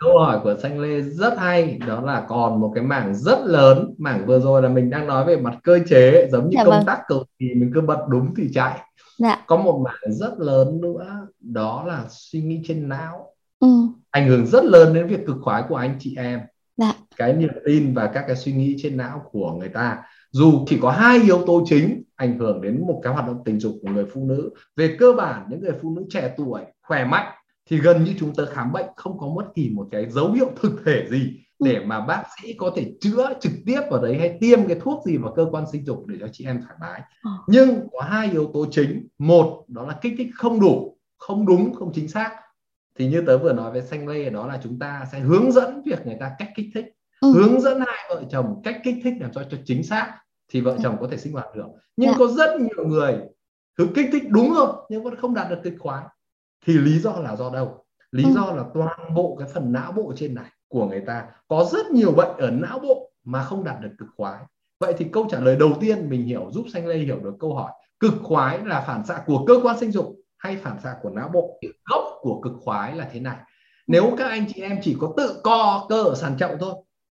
Câu 0.00 0.18
hỏi 0.18 0.40
của 0.44 0.56
Xanh 0.62 0.80
Lê 0.80 1.00
rất 1.00 1.38
hay, 1.38 1.78
đó 1.86 2.00
là 2.00 2.24
còn 2.28 2.60
một 2.60 2.72
cái 2.74 2.84
mảng 2.84 3.14
rất 3.14 3.38
lớn, 3.44 3.94
mảng 3.98 4.26
vừa 4.26 4.40
rồi 4.40 4.62
là 4.62 4.68
mình 4.68 4.90
đang 4.90 5.06
nói 5.06 5.24
về 5.24 5.36
mặt 5.36 5.58
cơ 5.62 5.78
chế, 5.88 6.28
giống 6.32 6.44
như 6.44 6.54
dạ 6.54 6.64
công 6.64 6.74
vâng. 6.74 6.86
tác 6.86 7.02
cầu 7.08 7.24
thì 7.40 7.46
mình 7.54 7.70
cứ 7.74 7.80
bật 7.80 7.98
đúng 8.08 8.34
thì 8.36 8.48
chạy. 8.54 8.80
Dạ. 9.18 9.44
Có 9.46 9.56
một 9.56 9.84
mảng 9.84 10.12
rất 10.12 10.38
lớn 10.38 10.80
nữa, 10.80 11.26
đó 11.40 11.84
là 11.86 12.04
suy 12.08 12.40
nghĩ 12.40 12.62
trên 12.66 12.88
não. 12.88 13.32
Ừ. 13.60 13.68
Ảnh 14.10 14.28
hưởng 14.28 14.46
rất 14.46 14.64
lớn 14.64 14.94
đến 14.94 15.06
việc 15.06 15.26
cực 15.26 15.36
khoái 15.42 15.62
của 15.68 15.76
anh 15.76 15.96
chị 16.00 16.14
em. 16.16 16.40
Dạ. 16.76 16.92
Cái 17.16 17.32
niềm 17.32 17.50
tin 17.66 17.94
và 17.94 18.06
các 18.14 18.24
cái 18.26 18.36
suy 18.36 18.52
nghĩ 18.52 18.76
trên 18.78 18.96
não 18.96 19.22
của 19.32 19.52
người 19.52 19.68
ta 19.68 19.98
dù 20.30 20.64
chỉ 20.66 20.78
có 20.82 20.90
hai 20.90 21.20
yếu 21.22 21.46
tố 21.46 21.64
chính 21.66 22.02
ảnh 22.16 22.38
hưởng 22.38 22.60
đến 22.60 22.84
một 22.86 23.00
cái 23.04 23.12
hoạt 23.12 23.26
động 23.26 23.42
tình 23.44 23.60
dục 23.60 23.74
của 23.82 23.88
người 23.88 24.06
phụ 24.12 24.24
nữ 24.24 24.50
về 24.76 24.96
cơ 24.98 25.12
bản 25.12 25.46
những 25.50 25.60
người 25.60 25.74
phụ 25.82 25.96
nữ 25.96 26.04
trẻ 26.10 26.34
tuổi 26.36 26.60
khỏe 26.82 27.04
mạnh 27.04 27.32
thì 27.70 27.78
gần 27.78 28.04
như 28.04 28.14
chúng 28.18 28.34
ta 28.34 28.44
khám 28.50 28.72
bệnh 28.72 28.86
không 28.96 29.18
có 29.18 29.28
bất 29.36 29.46
kỳ 29.54 29.70
một 29.70 29.88
cái 29.90 30.10
dấu 30.10 30.32
hiệu 30.32 30.50
thực 30.62 30.82
thể 30.84 31.06
gì 31.10 31.40
để 31.58 31.74
ừ. 31.74 31.84
mà 31.86 32.00
bác 32.00 32.22
sĩ 32.40 32.52
có 32.52 32.72
thể 32.76 32.92
chữa 33.00 33.32
trực 33.40 33.52
tiếp 33.66 33.80
vào 33.90 34.02
đấy 34.02 34.18
hay 34.18 34.38
tiêm 34.40 34.66
cái 34.68 34.80
thuốc 34.80 35.06
gì 35.06 35.16
vào 35.16 35.32
cơ 35.36 35.46
quan 35.50 35.64
sinh 35.72 35.86
dục 35.86 36.06
để 36.06 36.16
cho 36.20 36.28
chị 36.32 36.44
em 36.44 36.62
thoải 36.62 36.74
mái 36.80 37.00
ờ. 37.22 37.30
nhưng 37.46 37.88
có 37.92 38.00
hai 38.00 38.30
yếu 38.30 38.50
tố 38.54 38.66
chính 38.70 39.08
một 39.18 39.64
đó 39.68 39.86
là 39.86 39.98
kích 40.02 40.14
thích 40.18 40.28
không 40.34 40.60
đủ 40.60 40.98
không 41.18 41.46
đúng 41.46 41.74
không 41.74 41.92
chính 41.94 42.08
xác 42.08 42.30
thì 42.98 43.06
như 43.06 43.22
tớ 43.26 43.38
vừa 43.38 43.52
nói 43.52 43.72
với 43.72 43.82
xanh 43.82 44.08
lê 44.08 44.30
đó 44.30 44.46
là 44.46 44.60
chúng 44.62 44.78
ta 44.78 45.06
sẽ 45.12 45.18
hướng 45.20 45.52
dẫn 45.52 45.82
việc 45.84 46.06
người 46.06 46.16
ta 46.20 46.30
cách 46.38 46.48
kích 46.56 46.66
thích 46.74 46.86
ừ. 47.20 47.32
hướng 47.34 47.60
dẫn 47.60 47.80
hai 47.86 48.06
vợ 48.08 48.22
chồng 48.30 48.60
cách 48.64 48.80
kích 48.84 48.96
thích 49.04 49.14
làm 49.20 49.32
sao 49.32 49.44
cho 49.50 49.56
chính 49.64 49.82
xác 49.82 50.18
thì 50.48 50.60
vợ 50.60 50.76
chồng 50.82 50.96
có 51.00 51.08
thể 51.10 51.16
sinh 51.16 51.32
hoạt 51.32 51.46
được. 51.54 51.66
Nhưng 51.96 52.10
dạ. 52.10 52.16
có 52.18 52.26
rất 52.26 52.60
nhiều 52.60 52.86
người 52.86 53.18
cứ 53.76 53.88
kích 53.94 54.08
thích 54.12 54.22
đúng 54.28 54.54
rồi 54.54 54.68
nhưng 54.88 55.02
vẫn 55.02 55.16
không 55.16 55.34
đạt 55.34 55.50
được 55.50 55.58
kích 55.64 55.74
khoái. 55.78 56.04
Thì 56.66 56.72
lý 56.72 56.98
do 56.98 57.12
là 57.12 57.36
do 57.36 57.50
đâu? 57.50 57.84
Lý 58.12 58.24
ừ. 58.24 58.30
do 58.34 58.52
là 58.52 58.64
toàn 58.74 59.14
bộ 59.14 59.36
cái 59.38 59.48
phần 59.54 59.72
não 59.72 59.92
bộ 59.92 60.12
trên 60.16 60.34
này 60.34 60.50
của 60.68 60.88
người 60.88 61.00
ta 61.06 61.26
có 61.48 61.68
rất 61.72 61.86
nhiều 61.86 62.12
bệnh 62.12 62.36
ở 62.36 62.50
não 62.50 62.78
bộ 62.78 63.10
mà 63.24 63.44
không 63.44 63.64
đạt 63.64 63.80
được 63.80 63.90
cực 63.98 64.08
khoái. 64.16 64.42
Vậy 64.80 64.94
thì 64.98 65.06
câu 65.12 65.26
trả 65.30 65.40
lời 65.40 65.56
đầu 65.56 65.72
tiên 65.80 66.08
mình 66.10 66.24
hiểu 66.24 66.50
giúp 66.52 66.66
xanh 66.72 66.86
lê 66.86 66.96
hiểu 66.96 67.20
được 67.20 67.34
câu 67.40 67.54
hỏi 67.54 67.72
cực 68.00 68.14
khoái 68.22 68.58
là 68.64 68.80
phản 68.80 69.06
xạ 69.06 69.22
của 69.26 69.44
cơ 69.46 69.60
quan 69.62 69.78
sinh 69.78 69.90
dục 69.90 70.16
hay 70.38 70.56
phản 70.56 70.80
xạ 70.80 70.96
của 71.02 71.10
não 71.10 71.28
bộ? 71.28 71.60
Gốc 71.90 72.04
của 72.20 72.40
cực 72.40 72.52
khoái 72.60 72.96
là 72.96 73.08
thế 73.12 73.20
này. 73.20 73.36
Nếu 73.86 74.14
các 74.18 74.28
anh 74.28 74.46
chị 74.54 74.62
em 74.62 74.78
chỉ 74.82 74.96
có 75.00 75.14
tự 75.16 75.40
co 75.42 75.86
cơ 75.88 76.02
ở 76.02 76.14
sàn 76.14 76.36
chậu 76.38 76.50
thôi 76.60 76.74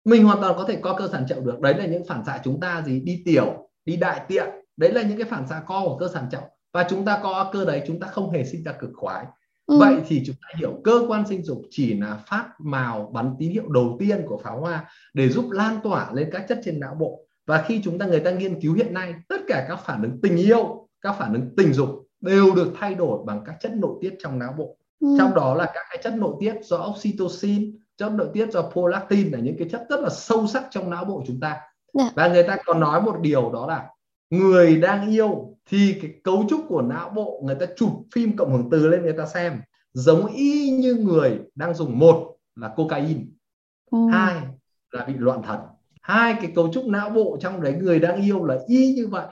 mình 0.09 0.25
hoàn 0.25 0.41
toàn 0.41 0.55
có 0.57 0.65
thể 0.65 0.79
co 0.83 0.95
cơ 0.95 1.09
sản 1.13 1.27
chậu 1.29 1.41
được. 1.41 1.61
Đấy 1.61 1.75
là 1.75 1.87
những 1.87 2.05
phản 2.05 2.25
xạ 2.25 2.41
chúng 2.45 2.61
ta 2.61 2.83
gì? 2.87 3.01
Đi 3.01 3.23
tiểu 3.25 3.71
đi 3.85 3.97
đại 3.97 4.21
tiện. 4.29 4.47
Đấy 4.77 4.93
là 4.93 5.03
những 5.03 5.19
cái 5.19 5.27
phản 5.27 5.49
xạ 5.49 5.63
co 5.67 5.85
của 5.85 5.97
cơ 5.99 6.09
sản 6.15 6.29
chậu. 6.31 6.43
Và 6.73 6.87
chúng 6.91 7.05
ta 7.05 7.21
co 7.23 7.51
cơ 7.53 7.65
đấy 7.65 7.83
chúng 7.87 8.01
ta 8.01 8.07
không 8.07 8.31
hề 8.31 8.45
sinh 8.45 8.65
ra 8.65 8.73
cực 8.73 8.91
khoái. 8.95 9.27
Ừ. 9.67 9.79
vậy 9.79 9.97
thì 10.09 10.23
chúng 10.27 10.37
ta 10.43 10.59
hiểu 10.59 10.81
cơ 10.85 11.05
quan 11.09 11.27
sinh 11.29 11.43
dục 11.43 11.63
chỉ 11.71 11.95
là 11.95 12.21
phát 12.27 12.49
màu 12.59 13.11
bắn 13.15 13.35
tín 13.39 13.51
hiệu 13.51 13.69
đầu 13.69 13.97
tiên 14.01 14.25
của 14.27 14.39
pháo 14.45 14.61
hoa 14.61 14.91
để 15.15 15.29
giúp 15.29 15.51
lan 15.51 15.81
tỏa 15.83 16.13
lên 16.13 16.29
các 16.33 16.45
chất 16.49 16.61
trên 16.65 16.81
não 16.81 16.95
bộ. 16.95 17.25
Và 17.47 17.65
khi 17.67 17.81
chúng 17.85 17.99
ta 17.99 18.07
người 18.07 18.21
ta 18.21 18.31
nghiên 18.31 18.61
cứu 18.61 18.75
hiện 18.75 18.95
nay 18.95 19.15
tất 19.29 19.41
cả 19.47 19.67
các 19.69 19.77
phản 19.77 20.03
ứng 20.03 20.21
tình 20.23 20.37
yêu 20.37 20.89
các 21.03 21.17
phản 21.19 21.35
ứng 21.35 21.55
tình 21.57 21.73
dục 21.73 21.89
đều 22.21 22.55
được 22.55 22.73
thay 22.81 22.95
đổi 22.95 23.19
bằng 23.27 23.43
các 23.47 23.57
chất 23.61 23.73
nội 23.75 23.99
tiết 24.01 24.15
trong 24.19 24.39
não 24.39 24.55
bộ. 24.59 24.77
Ừ. 25.01 25.17
trong 25.19 25.35
đó 25.35 25.55
là 25.55 25.65
các 25.65 25.83
cái 25.91 25.99
chất 26.03 26.15
nội 26.15 26.35
tiết 26.41 26.55
do 26.63 26.87
oxytocin 26.91 27.79
chất 27.99 28.13
nội 28.13 28.29
tiết 28.33 28.53
do 28.53 28.71
prolactin 28.73 29.31
là 29.31 29.39
những 29.39 29.57
cái 29.59 29.69
chất 29.69 29.87
rất 29.91 30.01
là 30.01 30.11
sâu 30.11 30.47
sắc 30.47 30.65
trong 30.71 30.91
não 30.91 31.05
bộ 31.05 31.23
chúng 31.27 31.41
ta 31.41 31.61
dạ. 31.95 32.11
và 32.15 32.29
người 32.29 32.43
ta 32.43 32.57
còn 32.65 32.81
nói 32.81 33.03
một 33.03 33.17
điều 33.21 33.53
đó 33.53 33.67
là 33.67 33.89
người 34.31 34.77
đang 34.77 35.11
yêu 35.11 35.57
thì 35.71 35.99
cái 36.03 36.11
cấu 36.25 36.45
trúc 36.49 36.61
của 36.69 36.83
não 36.83 37.11
bộ 37.11 37.43
người 37.45 37.55
ta 37.55 37.67
chụp 37.77 37.91
phim 38.15 38.37
cộng 38.37 38.53
hưởng 38.53 38.71
từ 38.71 38.89
lên 38.89 39.03
người 39.03 39.13
ta 39.13 39.27
xem 39.27 39.61
giống 39.93 40.27
y 40.27 40.71
như 40.71 40.95
người 40.95 41.39
đang 41.55 41.75
dùng 41.75 41.99
một 41.99 42.37
là 42.57 42.69
cocaine 42.69 43.21
ừ. 43.91 43.99
hai 44.13 44.35
là 44.93 45.05
bị 45.05 45.15
loạn 45.17 45.43
thần 45.43 45.61
hai 46.03 46.35
cái 46.41 46.53
cấu 46.55 46.73
trúc 46.73 46.87
não 46.87 47.11
bộ 47.11 47.39
trong 47.41 47.61
đấy 47.61 47.73
người 47.81 47.99
đang 47.99 48.23
yêu 48.23 48.45
là 48.45 48.59
y 48.67 48.95
như 48.95 49.07
vậy 49.07 49.27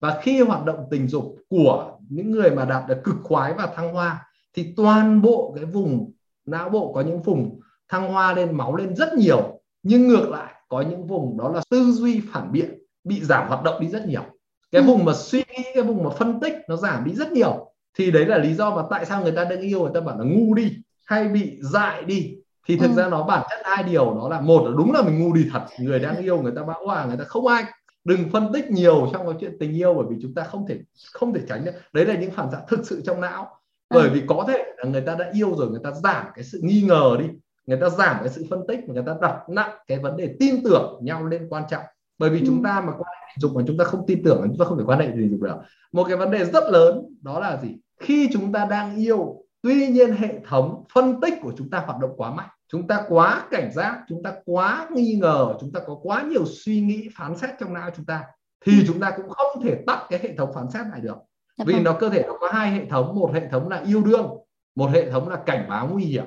và 0.00 0.20
khi 0.22 0.40
hoạt 0.40 0.64
động 0.64 0.86
tình 0.90 1.08
dục 1.08 1.36
của 1.48 1.98
những 2.08 2.30
người 2.30 2.50
mà 2.50 2.64
đạt 2.64 2.88
được 2.88 3.04
cực 3.04 3.16
khoái 3.22 3.54
và 3.54 3.66
thăng 3.66 3.94
hoa 3.94 4.26
thì 4.54 4.74
toàn 4.76 5.22
bộ 5.22 5.52
cái 5.56 5.64
vùng 5.64 6.12
não 6.46 6.68
bộ 6.68 6.92
có 6.92 7.00
những 7.00 7.22
vùng 7.22 7.60
thăng 7.92 8.12
hoa 8.12 8.32
lên 8.32 8.56
máu 8.56 8.76
lên 8.76 8.96
rất 8.96 9.14
nhiều. 9.14 9.60
Nhưng 9.82 10.08
ngược 10.08 10.30
lại 10.30 10.54
có 10.68 10.80
những 10.80 11.06
vùng 11.06 11.38
đó 11.38 11.52
là 11.54 11.60
tư 11.70 11.92
duy 11.92 12.22
phản 12.32 12.52
biện 12.52 12.78
bị 13.04 13.24
giảm 13.24 13.48
hoạt 13.48 13.62
động 13.62 13.80
đi 13.80 13.88
rất 13.88 14.06
nhiều. 14.06 14.22
Cái 14.70 14.82
ừ. 14.82 14.86
vùng 14.86 15.04
mà 15.04 15.12
suy 15.14 15.38
nghĩ 15.38 15.64
cái 15.74 15.82
vùng 15.82 16.04
mà 16.04 16.10
phân 16.10 16.40
tích 16.40 16.54
nó 16.68 16.76
giảm 16.76 17.04
đi 17.04 17.14
rất 17.14 17.32
nhiều. 17.32 17.72
Thì 17.98 18.10
đấy 18.10 18.26
là 18.26 18.38
lý 18.38 18.54
do 18.54 18.76
mà 18.76 18.82
tại 18.90 19.04
sao 19.04 19.22
người 19.22 19.32
ta 19.32 19.44
đang 19.44 19.60
yêu 19.60 19.80
người 19.80 19.90
ta 19.94 20.00
bảo 20.00 20.18
là 20.18 20.24
ngu 20.24 20.54
đi 20.54 20.72
hay 21.04 21.28
bị 21.28 21.58
dại 21.60 22.04
đi. 22.04 22.34
Thì 22.68 22.76
thực 22.76 22.90
ừ. 22.90 22.94
ra 22.96 23.08
nó 23.08 23.22
bản 23.22 23.46
chất 23.50 23.58
hai 23.64 23.84
điều 23.84 24.04
đó 24.04 24.28
là 24.28 24.40
một 24.40 24.64
là 24.64 24.72
đúng 24.76 24.92
là 24.92 25.02
mình 25.02 25.18
ngu 25.18 25.32
đi 25.32 25.46
thật. 25.52 25.62
Người 25.78 25.98
đang 25.98 26.16
yêu 26.16 26.42
người 26.42 26.52
ta 26.56 26.62
bão 26.62 26.86
hòa 26.86 27.04
người 27.04 27.16
ta 27.16 27.24
không 27.24 27.46
ai. 27.46 27.64
Đừng 28.04 28.30
phân 28.32 28.52
tích 28.52 28.70
nhiều 28.70 29.10
trong 29.12 29.26
cái 29.26 29.34
chuyện 29.40 29.56
tình 29.60 29.76
yêu 29.76 29.94
bởi 29.94 30.06
vì 30.10 30.16
chúng 30.22 30.34
ta 30.34 30.44
không 30.44 30.66
thể 30.68 30.78
không 31.12 31.34
thể 31.34 31.40
tránh 31.48 31.64
được. 31.64 31.72
Đấy 31.92 32.06
là 32.06 32.14
những 32.14 32.30
phản 32.30 32.50
xạ 32.52 32.58
thực 32.68 32.86
sự 32.86 33.02
trong 33.04 33.20
não. 33.20 33.48
Bởi 33.90 34.08
ừ. 34.08 34.14
vì 34.14 34.22
có 34.26 34.44
thể 34.48 34.64
là 34.76 34.84
người 34.90 35.00
ta 35.00 35.14
đã 35.14 35.30
yêu 35.34 35.56
rồi 35.56 35.70
người 35.70 35.80
ta 35.84 35.90
giảm 35.90 36.26
cái 36.34 36.44
sự 36.44 36.60
nghi 36.62 36.82
ngờ 36.82 37.16
đi 37.18 37.26
người 37.66 37.78
ta 37.80 37.88
giảm 37.88 38.16
cái 38.20 38.28
sự 38.28 38.46
phân 38.50 38.60
tích 38.68 38.88
người 38.88 39.02
ta 39.06 39.14
đặt 39.20 39.48
nặng 39.48 39.70
cái 39.86 39.98
vấn 39.98 40.16
đề 40.16 40.36
tin 40.40 40.64
tưởng 40.64 40.98
nhau 41.02 41.26
lên 41.26 41.46
quan 41.50 41.62
trọng 41.70 41.84
bởi 42.18 42.30
vì 42.30 42.40
ừ. 42.40 42.44
chúng 42.46 42.62
ta 42.62 42.80
mà 42.80 42.92
quan 42.92 43.12
hệ 43.20 43.26
tình 43.34 43.40
dục 43.40 43.52
mà 43.54 43.62
chúng 43.66 43.78
ta 43.78 43.84
không 43.84 44.06
tin 44.06 44.22
tưởng 44.24 44.42
chúng 44.46 44.58
ta 44.58 44.64
không 44.64 44.78
thể 44.78 44.84
quan 44.86 44.98
hệ 44.98 45.06
tình 45.06 45.30
dục 45.30 45.40
được 45.40 45.56
một 45.92 46.04
cái 46.08 46.16
vấn 46.16 46.30
đề 46.30 46.44
rất 46.44 46.64
lớn 46.70 47.16
đó 47.22 47.40
là 47.40 47.60
gì 47.62 47.76
khi 48.00 48.28
chúng 48.32 48.52
ta 48.52 48.66
đang 48.70 48.96
yêu 48.96 49.44
tuy 49.62 49.88
nhiên 49.88 50.12
hệ 50.12 50.40
thống 50.48 50.84
phân 50.94 51.20
tích 51.20 51.34
của 51.42 51.52
chúng 51.56 51.70
ta 51.70 51.78
hoạt 51.86 52.00
động 52.00 52.10
quá 52.16 52.30
mạnh 52.30 52.48
chúng 52.68 52.86
ta 52.86 53.04
quá 53.08 53.46
cảnh 53.50 53.70
giác 53.74 54.04
chúng 54.08 54.22
ta 54.22 54.34
quá 54.44 54.88
nghi 54.94 55.18
ngờ 55.20 55.54
chúng 55.60 55.72
ta 55.72 55.80
có 55.86 55.94
quá 56.02 56.22
nhiều 56.22 56.44
suy 56.46 56.80
nghĩ 56.80 57.08
phán 57.16 57.36
xét 57.36 57.50
trong 57.60 57.74
não 57.74 57.90
chúng 57.96 58.04
ta 58.04 58.24
thì 58.64 58.72
ừ. 58.78 58.84
chúng 58.86 59.00
ta 59.00 59.12
cũng 59.16 59.28
không 59.28 59.62
thể 59.62 59.82
tắt 59.86 60.06
cái 60.10 60.20
hệ 60.22 60.36
thống 60.36 60.50
phán 60.54 60.70
xét 60.70 60.86
này 60.86 61.00
được 61.00 61.16
dạ 61.58 61.64
vì 61.68 61.74
vâng. 61.74 61.84
nó 61.84 61.92
cơ 61.92 62.08
thể 62.08 62.22
nó 62.26 62.36
có 62.40 62.48
hai 62.52 62.70
hệ 62.70 62.86
thống 62.86 63.14
một 63.14 63.30
hệ 63.34 63.48
thống 63.48 63.68
là 63.68 63.82
yêu 63.86 64.02
đương 64.02 64.28
một 64.74 64.90
hệ 64.90 65.10
thống 65.10 65.28
là 65.28 65.36
cảnh 65.46 65.66
báo 65.68 65.88
nguy 65.92 66.04
hiểm 66.04 66.24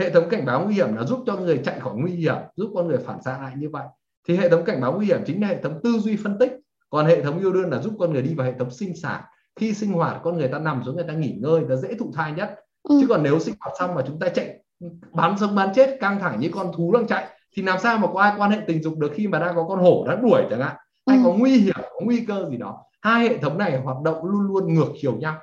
hệ 0.00 0.10
thống 0.10 0.28
cảnh 0.30 0.46
báo 0.46 0.64
nguy 0.64 0.74
hiểm 0.74 0.96
là 0.96 1.04
giúp 1.04 1.22
cho 1.26 1.36
người 1.36 1.60
chạy 1.64 1.80
khỏi 1.80 1.94
nguy 1.96 2.12
hiểm 2.12 2.36
giúp 2.56 2.72
con 2.74 2.88
người 2.88 2.98
phản 2.98 3.22
xạ 3.22 3.38
lại 3.38 3.52
như 3.56 3.68
vậy. 3.68 3.86
Thì 4.28 4.36
hệ 4.36 4.48
thống 4.48 4.64
cảnh 4.64 4.80
báo 4.80 4.92
nguy 4.92 5.06
hiểm 5.06 5.20
chính 5.26 5.42
là 5.42 5.48
hệ 5.48 5.62
thống 5.62 5.80
tư 5.82 5.98
duy 5.98 6.16
phân 6.16 6.38
tích. 6.38 6.52
Còn 6.90 7.06
hệ 7.06 7.22
thống 7.22 7.38
yêu 7.38 7.52
đương 7.52 7.70
là 7.70 7.82
giúp 7.82 7.92
con 7.98 8.12
người 8.12 8.22
đi 8.22 8.34
vào 8.34 8.46
hệ 8.46 8.52
thống 8.58 8.70
sinh 8.70 8.96
sản. 8.96 9.22
Khi 9.56 9.74
sinh 9.74 9.92
hoạt 9.92 10.20
con 10.22 10.38
người 10.38 10.48
ta 10.48 10.58
nằm 10.58 10.82
xuống 10.84 10.94
người 10.96 11.04
ta 11.08 11.12
nghỉ 11.12 11.36
ngơi 11.40 11.60
nó 11.60 11.76
dễ 11.76 11.94
thụ 11.94 12.12
thai 12.14 12.32
nhất. 12.32 12.54
Ừ. 12.82 12.98
chứ 13.00 13.06
còn 13.08 13.22
nếu 13.22 13.38
sinh 13.38 13.54
hoạt 13.60 13.74
xong 13.78 13.94
mà 13.94 14.02
chúng 14.06 14.18
ta 14.18 14.28
chạy 14.28 14.58
bắn 15.12 15.38
sống 15.38 15.54
bắn 15.54 15.68
chết 15.74 15.96
căng 16.00 16.18
thẳng 16.20 16.40
như 16.40 16.50
con 16.54 16.72
thú 16.76 16.92
đang 16.92 17.06
chạy 17.06 17.28
thì 17.56 17.62
làm 17.62 17.78
sao 17.78 17.98
mà 17.98 18.08
có 18.14 18.20
ai 18.20 18.34
quan 18.38 18.50
hệ 18.50 18.58
tình 18.66 18.82
dục 18.82 18.98
được 18.98 19.12
khi 19.14 19.28
mà 19.28 19.38
đang 19.38 19.56
có 19.56 19.64
con 19.68 19.78
hổ 19.78 20.04
đang 20.08 20.22
đuổi 20.22 20.42
chẳng 20.50 20.60
hạn? 20.60 20.76
Hay 21.06 21.16
ừ. 21.16 21.22
có 21.24 21.32
nguy 21.32 21.58
hiểm 21.58 21.74
có 21.76 22.00
nguy 22.04 22.24
cơ 22.26 22.48
gì 22.50 22.56
đó. 22.56 22.84
Hai 23.02 23.28
hệ 23.28 23.38
thống 23.38 23.58
này 23.58 23.80
hoạt 23.80 23.96
động 24.04 24.24
luôn 24.24 24.40
luôn 24.40 24.74
ngược 24.74 24.88
chiều 25.00 25.16
nhau. 25.16 25.38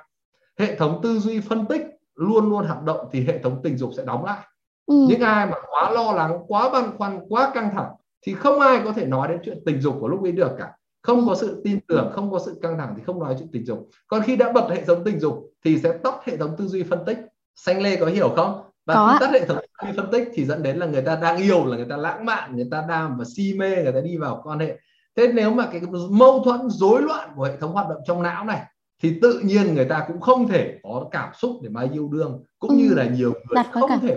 Hệ 0.58 0.76
thống 0.76 1.00
tư 1.02 1.18
duy 1.18 1.40
phân 1.40 1.66
tích 1.66 1.82
luôn 2.20 2.50
luôn 2.50 2.64
hoạt 2.64 2.82
động 2.82 3.08
thì 3.12 3.24
hệ 3.24 3.38
thống 3.38 3.60
tình 3.62 3.78
dục 3.78 3.90
sẽ 3.96 4.04
đóng 4.04 4.24
lại. 4.24 4.46
Ừ. 4.86 5.06
những 5.08 5.20
ai 5.20 5.46
mà 5.46 5.56
quá 5.70 5.90
lo 5.90 6.12
lắng 6.12 6.38
quá 6.48 6.70
băn 6.70 6.96
khoăn 6.98 7.20
quá 7.28 7.50
căng 7.54 7.70
thẳng 7.74 7.92
thì 8.26 8.34
không 8.34 8.60
ai 8.60 8.80
có 8.84 8.92
thể 8.92 9.06
nói 9.06 9.28
đến 9.28 9.38
chuyện 9.44 9.58
tình 9.66 9.80
dục 9.80 9.96
của 10.00 10.08
lúc 10.08 10.22
ấy 10.22 10.32
được 10.32 10.50
cả. 10.58 10.72
Không 11.02 11.26
có 11.26 11.34
sự 11.34 11.60
tin 11.64 11.80
tưởng 11.88 12.10
không 12.12 12.30
có 12.30 12.38
sự 12.38 12.58
căng 12.62 12.78
thẳng 12.78 12.94
thì 12.96 13.02
không 13.06 13.18
nói 13.20 13.34
chuyện 13.38 13.48
tình 13.52 13.66
dục. 13.66 13.88
Còn 14.06 14.22
khi 14.22 14.36
đã 14.36 14.52
bật 14.52 14.68
hệ 14.70 14.84
thống 14.84 15.04
tình 15.04 15.20
dục 15.20 15.50
thì 15.64 15.78
sẽ 15.78 15.92
tắt 15.92 16.14
hệ 16.24 16.36
thống 16.36 16.56
tư 16.58 16.66
duy 16.66 16.82
phân 16.82 17.04
tích. 17.06 17.18
Xanh 17.56 17.82
lê 17.82 17.96
có 17.96 18.06
hiểu 18.06 18.28
không? 18.36 18.62
Và 18.86 18.94
có. 18.94 19.08
khi 19.12 19.26
tắt 19.26 19.32
hệ 19.32 19.46
thống 19.46 19.56
tư 19.56 19.86
duy 19.86 19.92
phân 19.96 20.10
tích 20.12 20.28
thì 20.34 20.44
dẫn 20.44 20.62
đến 20.62 20.76
là 20.76 20.86
người 20.86 21.02
ta 21.02 21.16
đang 21.16 21.36
yêu 21.36 21.66
là 21.66 21.76
người 21.76 21.86
ta 21.90 21.96
lãng 21.96 22.24
mạn 22.24 22.56
người 22.56 22.68
ta 22.70 22.84
đang 22.88 23.16
và 23.18 23.24
si 23.36 23.54
mê 23.58 23.82
người 23.82 23.92
ta 23.92 24.00
đi 24.00 24.16
vào 24.16 24.40
quan 24.44 24.58
hệ. 24.58 24.78
Thế 25.16 25.32
nếu 25.34 25.50
mà 25.50 25.66
cái 25.72 25.80
mâu 26.10 26.42
thuẫn 26.44 26.60
rối 26.70 27.02
loạn 27.02 27.30
của 27.36 27.44
hệ 27.44 27.56
thống 27.56 27.72
hoạt 27.72 27.88
động 27.88 27.98
trong 28.06 28.22
não 28.22 28.44
này 28.44 28.62
thì 29.02 29.18
tự 29.22 29.40
nhiên 29.44 29.74
người 29.74 29.84
ta 29.84 30.04
cũng 30.08 30.20
không 30.20 30.48
thể 30.48 30.78
có 30.82 31.08
cảm 31.10 31.30
xúc 31.34 31.50
để 31.62 31.68
mà 31.68 31.86
yêu 31.92 32.08
đương 32.12 32.44
cũng 32.58 32.70
ừ. 32.70 32.76
như 32.76 32.94
là 32.94 33.04
nhiều 33.04 33.32
người 33.48 33.64
không 33.72 33.90
thể 34.00 34.16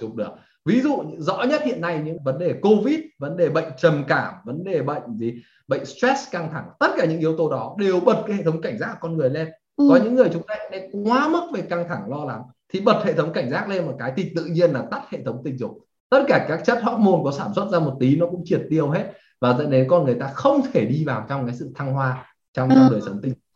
dục 0.00 0.14
được 0.14 0.30
ví 0.64 0.80
dụ 0.80 1.02
rõ 1.18 1.42
nhất 1.42 1.62
hiện 1.64 1.80
nay 1.80 2.00
những 2.04 2.16
vấn 2.24 2.38
đề 2.38 2.54
covid 2.62 2.98
vấn 3.18 3.36
đề 3.36 3.48
bệnh 3.48 3.68
trầm 3.78 4.04
cảm 4.08 4.34
vấn 4.44 4.64
đề 4.64 4.82
bệnh 4.82 5.16
gì 5.16 5.42
bệnh 5.68 5.84
stress 5.84 6.30
căng 6.30 6.48
thẳng 6.52 6.68
tất 6.78 6.88
cả 6.96 7.04
những 7.04 7.20
yếu 7.20 7.36
tố 7.36 7.50
đó 7.50 7.76
đều 7.78 8.00
bật 8.00 8.22
cái 8.26 8.36
hệ 8.36 8.42
thống 8.42 8.60
cảnh 8.60 8.78
giác 8.78 8.90
của 8.92 8.98
con 9.00 9.16
người 9.16 9.30
lên 9.30 9.48
ừ. 9.76 9.86
có 9.90 9.96
những 10.04 10.14
người 10.14 10.28
chúng 10.32 10.42
ta 10.46 10.54
lại 10.70 10.90
quá 11.04 11.28
mức 11.28 11.50
về 11.54 11.60
căng 11.60 11.88
thẳng 11.88 12.10
lo 12.10 12.24
lắng 12.24 12.42
thì 12.72 12.80
bật 12.80 13.02
hệ 13.04 13.12
thống 13.12 13.32
cảnh 13.32 13.50
giác 13.50 13.68
lên 13.68 13.86
một 13.86 13.94
cái 13.98 14.12
thì 14.16 14.32
tự 14.36 14.44
nhiên 14.44 14.70
là 14.70 14.84
tắt 14.90 15.02
hệ 15.10 15.18
thống 15.24 15.40
tình 15.44 15.58
dục 15.58 15.78
tất 16.10 16.24
cả 16.28 16.46
các 16.48 16.60
chất 16.64 16.82
hormone 16.82 17.20
có 17.24 17.32
sản 17.32 17.54
xuất 17.54 17.68
ra 17.72 17.78
một 17.78 17.96
tí 18.00 18.16
nó 18.16 18.26
cũng 18.26 18.42
triệt 18.44 18.62
tiêu 18.70 18.90
hết 18.90 19.12
và 19.40 19.56
dẫn 19.58 19.70
đến 19.70 19.88
con 19.88 20.04
người 20.04 20.14
ta 20.14 20.26
không 20.34 20.60
thể 20.72 20.84
đi 20.84 21.04
vào 21.04 21.26
trong 21.28 21.46
cái 21.46 21.54
sự 21.56 21.72
thăng 21.74 21.92
hoa 21.92 22.34
trong, 22.52 22.68
trong 22.68 22.88
ừ. 22.88 22.88
đời 22.90 23.00
sống 23.00 23.18
tình 23.22 23.32
dục 23.32 23.47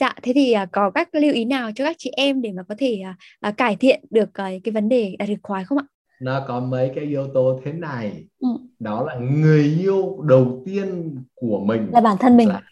Dạ, 0.00 0.14
thế 0.22 0.32
thì 0.34 0.54
uh, 0.62 0.68
có 0.72 0.90
các 0.90 1.08
lưu 1.14 1.32
ý 1.32 1.44
nào 1.44 1.70
cho 1.74 1.84
các 1.84 1.96
chị 1.98 2.10
em 2.16 2.42
để 2.42 2.52
mà 2.52 2.62
có 2.68 2.74
thể 2.78 3.02
uh, 3.10 3.48
uh, 3.48 3.56
cải 3.56 3.76
thiện 3.76 4.04
được 4.10 4.28
uh, 4.28 4.34
cái 4.34 4.72
vấn 4.74 4.88
đề 4.88 5.16
đạt 5.18 5.28
được 5.28 5.34
khoái 5.42 5.64
không 5.64 5.78
ạ? 5.78 5.84
Nó 6.20 6.44
có 6.48 6.60
mấy 6.60 6.92
cái 6.94 7.04
yếu 7.04 7.26
tố 7.34 7.60
thế 7.64 7.72
này. 7.72 8.24
Ừ. 8.40 8.48
Đó 8.78 9.04
là 9.04 9.14
người 9.14 9.62
yêu 9.80 10.22
đầu 10.22 10.62
tiên 10.66 11.16
của 11.34 11.60
mình 11.60 11.88
là 11.92 12.00
bản 12.00 12.16
thân 12.20 12.36
mình. 12.36 12.48
Là 12.48 12.62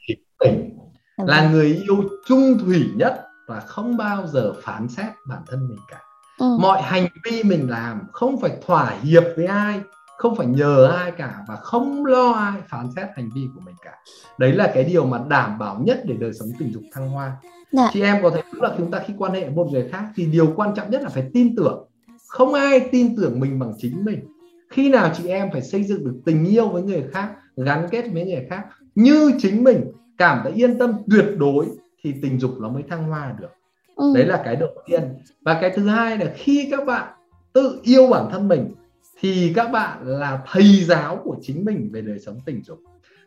mình. 0.40 0.70
Là, 1.16 1.24
là 1.26 1.50
người 1.50 1.82
yêu 1.88 2.08
trung 2.26 2.58
thủy 2.58 2.84
nhất 2.96 3.24
và 3.48 3.60
không 3.60 3.96
bao 3.96 4.26
giờ 4.26 4.54
phán 4.62 4.88
xét 4.88 5.06
bản 5.28 5.42
thân 5.46 5.68
mình 5.68 5.78
cả. 5.90 6.00
Ừ. 6.38 6.56
Mọi 6.60 6.82
hành 6.82 7.08
vi 7.24 7.42
mình 7.42 7.70
làm 7.70 8.00
không 8.12 8.40
phải 8.40 8.56
thỏa 8.66 8.90
hiệp 9.02 9.22
với 9.37 9.46
ai 9.46 9.80
không 10.18 10.37
phải 10.37 10.46
nhờ 10.46 10.87
ai 10.87 11.11
cả 11.11 11.44
và 11.48 11.57
không 11.57 12.07
lo 12.07 12.31
ai 12.31 12.61
phán 12.68 12.88
xét 12.96 13.07
hành 13.16 13.31
vi 13.35 13.42
của 13.55 13.61
mình 13.66 13.74
cả. 13.85 13.92
Đấy 14.38 14.53
là 14.53 14.70
cái 14.74 14.85
điều 14.85 15.07
mà 15.07 15.20
đảm 15.29 15.59
bảo 15.59 15.81
nhất 15.85 16.03
để 16.05 16.14
đời 16.14 16.33
sống 16.33 16.48
tình 16.59 16.72
dục 16.72 16.83
thăng 16.92 17.11
hoa. 17.11 17.37
Dạ. 17.72 17.90
chị 17.92 18.03
em 18.03 18.22
có 18.22 18.31
thể 18.31 18.42
đúng 18.53 18.62
là 18.62 18.74
chúng 18.79 18.90
ta 18.90 19.03
khi 19.07 19.14
quan 19.18 19.33
hệ 19.33 19.40
với 19.40 19.55
một 19.55 19.68
người 19.72 19.88
khác 19.92 20.05
thì 20.16 20.27
điều 20.27 20.53
quan 20.57 20.74
trọng 20.74 20.90
nhất 20.90 21.03
là 21.03 21.09
phải 21.09 21.31
tin 21.33 21.57
tưởng. 21.57 21.88
Không 22.29 22.55
ai 22.55 22.81
tin 22.92 23.16
tưởng 23.16 23.40
mình 23.40 23.59
bằng 23.59 23.72
chính 23.79 24.05
mình. 24.05 24.20
Khi 24.70 24.90
nào 24.90 25.11
chị 25.16 25.29
em 25.29 25.48
phải 25.53 25.62
xây 25.62 25.85
dựng 25.85 26.05
được 26.05 26.20
tình 26.24 26.44
yêu 26.44 26.68
với 26.68 26.83
người 26.83 27.05
khác 27.12 27.29
gắn 27.57 27.88
kết 27.90 28.05
với 28.12 28.24
người 28.24 28.46
khác 28.50 28.66
như 28.94 29.33
chính 29.38 29.64
mình 29.64 29.92
cảm 30.18 30.40
thấy 30.42 30.53
yên 30.53 30.79
tâm 30.79 30.92
tuyệt 31.11 31.27
đối 31.37 31.66
thì 32.03 32.14
tình 32.22 32.40
dục 32.40 32.50
nó 32.61 32.68
mới 32.68 32.83
thăng 32.83 33.05
hoa 33.05 33.35
được. 33.40 33.50
Ừ. 33.96 34.12
đấy 34.14 34.27
là 34.27 34.42
cái 34.44 34.57
đầu 34.57 34.70
tiên. 34.87 35.03
Và 35.40 35.59
cái 35.61 35.70
thứ 35.77 35.88
hai 35.88 36.18
là 36.18 36.33
khi 36.37 36.68
các 36.70 36.87
bạn 36.87 37.12
tự 37.53 37.81
yêu 37.83 38.07
bản 38.07 38.29
thân 38.33 38.48
mình 38.48 38.74
thì 39.20 39.53
các 39.57 39.68
bạn 39.72 40.07
là 40.07 40.42
thầy 40.46 40.85
giáo 40.85 41.20
của 41.24 41.37
chính 41.42 41.64
mình 41.64 41.90
về 41.92 42.00
đời 42.00 42.18
sống 42.18 42.40
tình 42.46 42.62
dục. 42.64 42.79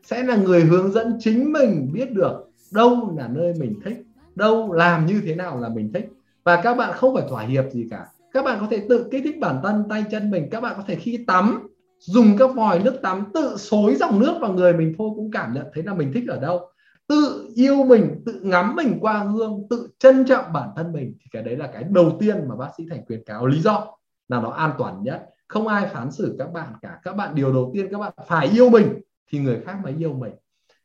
Sẽ 0.04 0.24
là 0.24 0.36
người 0.36 0.62
hướng 0.62 0.92
dẫn 0.92 1.18
chính 1.20 1.54
mình 1.54 1.90
biết 1.94 2.12
được 2.12 2.50
đâu 2.72 3.16
là 3.18 3.28
nơi 3.28 3.54
mình 3.60 3.80
thích, 3.86 3.98
đâu 4.36 4.74
làm 4.74 5.06
như 5.06 5.22
thế 5.26 5.36
nào 5.36 5.60
là 5.60 5.70
mình 5.70 5.94
thích. 5.94 6.10
Và 6.44 6.62
các 6.62 6.78
bạn 6.78 6.94
không 6.94 7.16
phải 7.16 7.26
thỏa 7.30 7.44
hiệp 7.44 7.66
gì 7.72 7.88
cả. 7.92 8.06
Các 8.32 8.46
bạn 8.46 8.58
có 8.62 8.68
thể 8.72 8.86
tự 8.90 9.08
kích 9.12 9.22
thích 9.24 9.40
bản 9.40 9.60
thân, 9.64 9.84
tay 9.90 10.06
chân 10.12 10.32
mình. 10.32 10.48
Các 10.52 10.62
bạn 10.62 10.74
có 10.78 10.84
thể 10.88 10.96
khi 10.96 11.24
tắm, 11.28 11.68
dùng 12.00 12.38
các 12.40 12.56
vòi 12.56 12.80
nước 12.80 13.00
tắm, 13.02 13.26
tự 13.34 13.56
xối 13.58 13.96
dòng 13.96 14.20
nước 14.20 14.38
vào 14.42 14.54
người 14.54 14.74
mình 14.74 14.94
thôi, 14.98 15.10
cũng 15.16 15.32
cảm 15.32 15.54
nhận 15.54 15.66
thấy 15.74 15.84
là 15.84 15.94
mình 15.94 16.12
thích 16.14 16.24
ở 16.28 16.40
đâu. 16.40 16.60
Tự 17.08 17.50
yêu 17.56 17.84
mình, 17.84 18.22
tự 18.26 18.40
ngắm 18.42 18.76
mình 18.76 18.98
qua 19.02 19.26
gương, 19.36 19.68
tự 19.70 19.90
trân 20.00 20.26
trọng 20.26 20.54
bản 20.54 20.70
thân 20.76 20.94
mình. 20.94 21.14
Thì 21.20 21.26
cái 21.32 21.44
đấy 21.44 21.56
là 21.56 21.68
cái 21.68 21.84
đầu 21.90 22.18
tiên 22.20 22.38
mà 22.48 22.56
bác 22.56 22.70
sĩ 22.78 22.84
thành 22.90 23.06
khuyến 23.08 23.24
cáo, 23.24 23.48
lý 23.48 23.62
do 23.62 23.88
là 24.30 24.42
nó 24.42 24.50
an 24.50 24.72
toàn 24.78 25.04
nhất 25.04 25.30
không 25.48 25.68
ai 25.68 25.88
phán 25.88 26.12
xử 26.12 26.36
các 26.40 26.54
bạn 26.54 26.74
cả 26.82 27.00
các 27.04 27.16
bạn 27.16 27.36
điều 27.36 27.54
đầu 27.54 27.72
tiên 27.74 27.88
các 27.92 27.98
bạn 27.98 28.14
phải 28.28 28.48
yêu 28.48 28.70
mình 28.70 29.02
thì 29.32 29.40
người 29.40 29.62
khác 29.66 29.78
mới 29.84 29.94
yêu 30.00 30.14
mình 30.14 30.34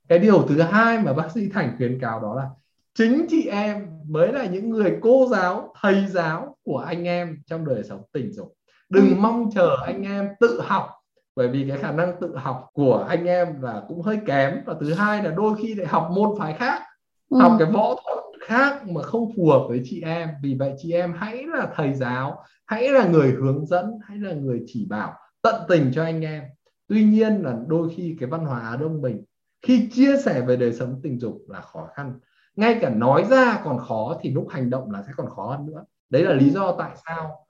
cái 0.09 0.19
điều 0.19 0.43
thứ 0.43 0.61
hai 0.61 0.99
mà 0.99 1.13
bác 1.13 1.31
sĩ 1.35 1.49
thành 1.49 1.75
khuyến 1.77 2.01
cáo 2.01 2.21
đó 2.21 2.35
là 2.35 2.49
chính 2.95 3.27
chị 3.29 3.47
em 3.47 3.87
mới 4.09 4.33
là 4.33 4.47
những 4.47 4.71
người 4.71 4.99
cô 5.01 5.27
giáo 5.31 5.75
thầy 5.81 6.07
giáo 6.07 6.57
của 6.65 6.79
anh 6.79 7.05
em 7.05 7.39
trong 7.47 7.65
đời 7.65 7.83
sống 7.85 8.03
tình 8.13 8.33
dục 8.33 8.55
đừng 8.89 9.09
ừ. 9.09 9.15
mong 9.19 9.51
chờ 9.55 9.77
anh 9.87 10.03
em 10.03 10.29
tự 10.41 10.61
học 10.61 10.91
bởi 11.37 11.49
vì 11.49 11.69
cái 11.69 11.79
khả 11.79 11.93
năng 11.93 12.21
tự 12.21 12.37
học 12.37 12.71
của 12.73 13.07
anh 13.09 13.25
em 13.25 13.63
là 13.63 13.83
cũng 13.89 14.03
hơi 14.03 14.19
kém 14.27 14.55
và 14.67 14.75
thứ 14.81 14.95
hai 14.95 15.23
là 15.23 15.31
đôi 15.31 15.55
khi 15.63 15.75
lại 15.75 15.87
học 15.87 16.09
môn 16.15 16.31
phái 16.39 16.55
khác 16.55 16.83
ừ. 17.29 17.39
học 17.41 17.53
cái 17.59 17.73
võ 17.73 17.95
thuật 18.05 18.25
khác 18.47 18.89
mà 18.89 19.03
không 19.03 19.33
phù 19.37 19.49
hợp 19.49 19.67
với 19.69 19.81
chị 19.85 20.01
em. 20.01 20.29
Vì 20.43 20.55
vậy 20.55 20.75
chị 20.79 20.93
em 20.93 21.15
hãy 21.17 21.45
là 21.47 21.73
thầy 21.75 21.95
giáo, 21.95 22.45
hãy 22.67 22.89
là 22.89 23.09
người 23.09 23.31
hướng 23.31 23.67
dẫn, 23.67 23.91
hãy 24.09 24.19
là 24.19 24.33
người 24.33 24.63
chỉ 24.67 24.87
bảo, 24.87 25.15
tận 25.43 25.63
tình 25.69 25.91
cho 25.95 26.05
anh 26.05 26.21
em. 26.21 26.43
Tuy 26.89 27.05
nhiên 27.05 27.43
là 27.43 27.59
đôi 27.67 27.89
khi 27.97 28.17
cái 28.21 28.29
văn 28.29 28.47
hóa 28.47 28.61
Á 28.61 28.77
Đông 28.77 29.03
mình, 29.03 29.25
khi 29.63 29.89
chia 29.93 30.17
sẻ 30.25 30.41
về 30.41 30.57
đời 30.57 30.73
sống 30.73 31.01
tình 31.03 31.21
dục 31.21 31.43
là 31.49 31.61
khó 31.61 31.89
khăn. 31.95 32.21
Ngay 32.57 32.79
cả 32.81 32.91
nói 32.91 33.25
ra 33.31 33.61
còn 33.65 33.79
khó, 33.79 34.19
thì 34.21 34.31
lúc 34.31 34.47
hành 34.51 34.71
động 34.71 34.91
là 34.91 35.03
sẽ 35.07 35.13
còn 35.17 35.31
khó 35.31 35.47
hơn 35.47 35.67
nữa. 35.67 35.85
Đấy 36.11 36.23
là 36.23 36.33
lý 36.33 36.51
do 36.51 36.77
tại 36.79 36.91
sao 37.07 37.47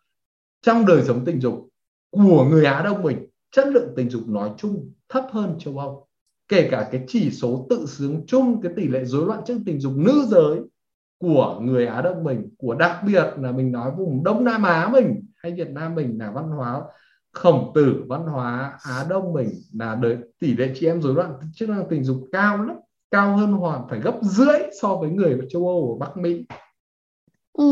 trong 0.62 0.86
đời 0.86 1.02
sống 1.02 1.24
tình 1.24 1.40
dục 1.40 1.68
của 2.10 2.44
người 2.44 2.64
Á 2.64 2.82
Đông 2.82 3.02
mình, 3.02 3.26
chất 3.50 3.66
lượng 3.66 3.92
tình 3.96 4.10
dục 4.10 4.22
nói 4.28 4.50
chung 4.56 4.92
thấp 5.08 5.26
hơn 5.32 5.56
châu 5.58 5.78
Âu. 5.78 6.06
Kể 6.48 6.68
cả 6.70 6.88
cái 6.92 7.04
chỉ 7.08 7.30
số 7.30 7.66
tự 7.70 7.86
sướng 7.86 8.24
chung, 8.26 8.60
cái 8.62 8.72
tỷ 8.76 8.88
lệ 8.88 9.04
rối 9.04 9.26
loạn 9.26 9.44
chức 9.44 9.58
tình 9.66 9.80
dục 9.80 9.92
nữ 9.96 10.24
giới 10.28 10.60
của 11.22 11.58
người 11.60 11.86
Á 11.86 12.02
Đông 12.02 12.24
mình 12.24 12.50
của 12.58 12.74
đặc 12.74 12.96
biệt 13.06 13.24
là 13.36 13.52
mình 13.52 13.72
nói 13.72 13.90
vùng 13.90 14.24
Đông 14.24 14.44
Nam 14.44 14.62
Á 14.62 14.88
mình 14.92 15.26
hay 15.36 15.52
Việt 15.52 15.70
Nam 15.70 15.94
mình 15.94 16.18
là 16.18 16.30
văn 16.30 16.48
hóa 16.48 16.82
khổng 17.32 17.72
tử 17.74 18.04
văn 18.08 18.26
hóa 18.26 18.78
Á 18.82 19.06
Đông 19.08 19.32
mình 19.32 19.48
là 19.74 19.94
đời 19.94 20.16
tỷ 20.40 20.56
lệ 20.56 20.72
chị 20.74 20.86
em 20.86 21.02
rối 21.02 21.14
loạn 21.14 21.32
chức 21.54 21.68
năng 21.68 21.84
tình 21.90 22.04
dục 22.04 22.16
cao 22.32 22.62
lắm 22.62 22.76
cao 23.10 23.36
hơn 23.36 23.52
hoàn 23.52 23.88
phải 23.88 24.00
gấp 24.00 24.18
rưỡi 24.22 24.58
so 24.80 24.96
với 24.96 25.10
người 25.10 25.32
ở 25.32 25.46
châu 25.48 25.68
Âu 25.68 25.98
ở 25.98 26.06
Bắc 26.06 26.16
Mỹ. 26.16 26.46
Ừ, 27.52 27.64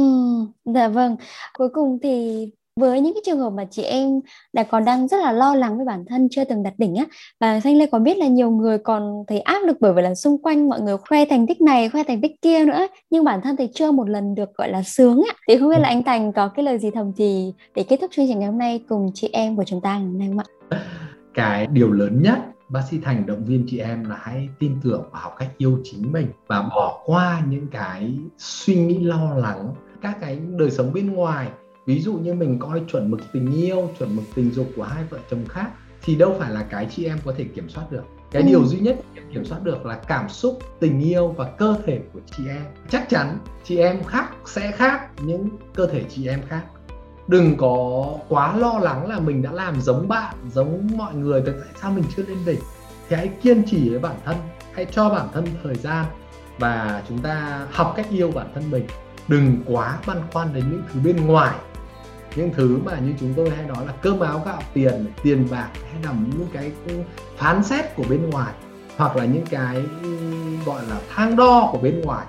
dạ 0.64 0.88
vâng. 0.88 1.16
Cuối 1.58 1.68
cùng 1.72 1.98
thì 2.02 2.46
với 2.80 3.00
những 3.00 3.14
cái 3.14 3.22
trường 3.26 3.38
hợp 3.38 3.50
mà 3.50 3.64
chị 3.70 3.82
em 3.82 4.20
đã 4.52 4.62
còn 4.62 4.84
đang 4.84 5.08
rất 5.08 5.20
là 5.20 5.32
lo 5.32 5.54
lắng 5.54 5.76
với 5.76 5.86
bản 5.86 6.04
thân 6.08 6.28
chưa 6.30 6.44
từng 6.44 6.62
đạt 6.62 6.74
đỉnh 6.78 6.94
á. 6.94 7.04
Và 7.40 7.60
Thanh 7.60 7.76
Lê 7.76 7.86
có 7.86 7.98
biết 7.98 8.18
là 8.18 8.26
nhiều 8.26 8.50
người 8.50 8.78
còn 8.78 9.24
thấy 9.26 9.40
áp 9.40 9.60
lực 9.66 9.76
bởi 9.80 9.92
vì 9.92 10.02
là 10.02 10.14
xung 10.14 10.42
quanh 10.42 10.68
mọi 10.68 10.80
người 10.80 10.96
khoe 10.96 11.24
thành 11.24 11.46
tích 11.46 11.60
này, 11.60 11.88
khoe 11.88 12.02
thành 12.04 12.20
tích 12.20 12.42
kia 12.42 12.64
nữa, 12.64 12.86
nhưng 13.10 13.24
bản 13.24 13.40
thân 13.42 13.56
thì 13.56 13.68
chưa 13.74 13.90
một 13.90 14.08
lần 14.08 14.34
được, 14.34 14.54
gọi 14.54 14.68
là, 14.70 14.82
sướng 14.82 15.22
á. 15.28 15.34
Thì 15.48 15.58
không 15.58 15.70
biết 15.70 15.78
là 15.78 15.88
anh 15.88 16.02
Thành 16.02 16.32
có 16.32 16.48
cái 16.48 16.64
lời 16.64 16.78
gì 16.78 16.90
thầm 16.90 17.12
thì 17.16 17.52
để 17.74 17.82
kết 17.82 17.96
thúc 18.00 18.10
chương 18.14 18.26
trình 18.28 18.38
ngày 18.38 18.48
hôm 18.48 18.58
nay 18.58 18.84
cùng 18.88 19.10
chị 19.14 19.28
em 19.32 19.56
của 19.56 19.64
chúng 19.64 19.80
ta 19.80 19.98
ngày 19.98 20.06
hôm 20.06 20.18
nay 20.18 20.28
không 20.28 20.38
ạ? 20.38 20.78
Cái 21.34 21.66
điều 21.66 21.92
lớn 21.92 22.22
nhất, 22.22 22.38
bác 22.68 22.80
sĩ 22.90 22.98
Thành, 23.02 23.26
động 23.26 23.44
viên 23.44 23.66
chị 23.68 23.78
em 23.78 24.04
là 24.04 24.16
hãy 24.20 24.48
tin 24.58 24.76
tưởng 24.82 25.02
và 25.12 25.18
học 25.20 25.34
cách 25.38 25.48
yêu 25.58 25.78
chính 25.84 26.12
mình 26.12 26.26
và 26.46 26.62
bỏ 26.62 27.02
qua 27.06 27.42
những 27.48 27.66
cái 27.70 28.14
suy 28.38 28.74
nghĩ 28.74 28.98
lo 28.98 29.34
lắng, 29.34 29.74
các 30.02 30.16
cái 30.20 30.38
đời 30.58 30.70
sống 30.70 30.92
bên 30.92 31.12
ngoài 31.12 31.48
ví 31.86 32.00
dụ 32.00 32.12
như 32.12 32.34
mình 32.34 32.58
coi 32.58 32.82
chuẩn 32.92 33.10
mực 33.10 33.20
tình 33.32 33.52
yêu 33.52 33.90
chuẩn 33.98 34.16
mực 34.16 34.24
tình 34.34 34.50
dục 34.52 34.66
của 34.76 34.82
hai 34.82 35.04
vợ 35.10 35.18
chồng 35.30 35.44
khác 35.48 35.70
thì 36.02 36.14
đâu 36.14 36.36
phải 36.38 36.50
là 36.50 36.62
cái 36.70 36.86
chị 36.90 37.04
em 37.04 37.18
có 37.24 37.34
thể 37.36 37.44
kiểm 37.44 37.68
soát 37.68 37.84
được. 37.90 38.02
Cái 38.30 38.42
ừ. 38.42 38.46
điều 38.48 38.64
duy 38.64 38.78
nhất 38.78 38.96
kiểm 39.32 39.44
soát 39.44 39.58
được 39.62 39.86
là 39.86 39.94
cảm 39.94 40.28
xúc 40.28 40.58
tình 40.80 41.00
yêu 41.00 41.28
và 41.28 41.44
cơ 41.58 41.76
thể 41.86 42.00
của 42.12 42.20
chị 42.36 42.48
em. 42.48 42.62
Chắc 42.88 43.08
chắn 43.08 43.38
chị 43.64 43.76
em 43.76 44.04
khác 44.04 44.28
sẽ 44.46 44.72
khác 44.72 45.08
những 45.22 45.48
cơ 45.74 45.86
thể 45.86 46.04
chị 46.08 46.26
em 46.26 46.40
khác. 46.48 46.62
Đừng 47.28 47.56
có 47.56 48.06
quá 48.28 48.56
lo 48.56 48.78
lắng 48.78 49.08
là 49.08 49.20
mình 49.20 49.42
đã 49.42 49.52
làm 49.52 49.80
giống 49.80 50.08
bạn 50.08 50.34
giống 50.52 50.88
mọi 50.96 51.14
người 51.14 51.42
tại 51.46 51.54
sao 51.82 51.92
mình 51.92 52.04
chưa 52.16 52.22
lên 52.22 52.38
đỉnh. 52.46 52.60
Thì 53.08 53.16
hãy 53.16 53.28
kiên 53.42 53.62
trì 53.66 53.90
với 53.90 53.98
bản 53.98 54.16
thân 54.24 54.36
hãy 54.72 54.86
cho 54.90 55.10
bản 55.10 55.28
thân 55.32 55.44
thời 55.62 55.74
gian 55.74 56.06
và 56.58 57.02
chúng 57.08 57.18
ta 57.18 57.66
học 57.70 57.92
cách 57.96 58.06
yêu 58.10 58.30
bản 58.34 58.46
thân 58.54 58.70
mình. 58.70 58.86
Đừng 59.28 59.56
quá 59.66 59.98
băn 60.06 60.16
khoăn 60.32 60.54
đến 60.54 60.64
những 60.70 60.82
thứ 60.92 61.00
bên 61.04 61.26
ngoài 61.26 61.54
những 62.36 62.50
thứ 62.56 62.78
mà 62.84 62.98
như 62.98 63.12
chúng 63.20 63.34
tôi 63.36 63.50
hay 63.50 63.66
nói 63.66 63.86
là 63.86 63.92
cơm 64.02 64.20
áo 64.20 64.42
gạo 64.46 64.62
tiền 64.74 65.06
tiền 65.22 65.46
bạc 65.50 65.68
hay 65.92 66.02
là 66.02 66.12
những 66.12 66.48
cái 66.52 66.72
phán 67.36 67.64
xét 67.64 67.96
của 67.96 68.04
bên 68.10 68.30
ngoài, 68.30 68.54
hoặc 68.96 69.16
là 69.16 69.24
những 69.24 69.46
cái 69.50 69.82
gọi 70.66 70.82
là 70.88 71.00
thang 71.14 71.36
đo 71.36 71.68
của 71.72 71.78
bên 71.78 72.00
ngoài 72.00 72.26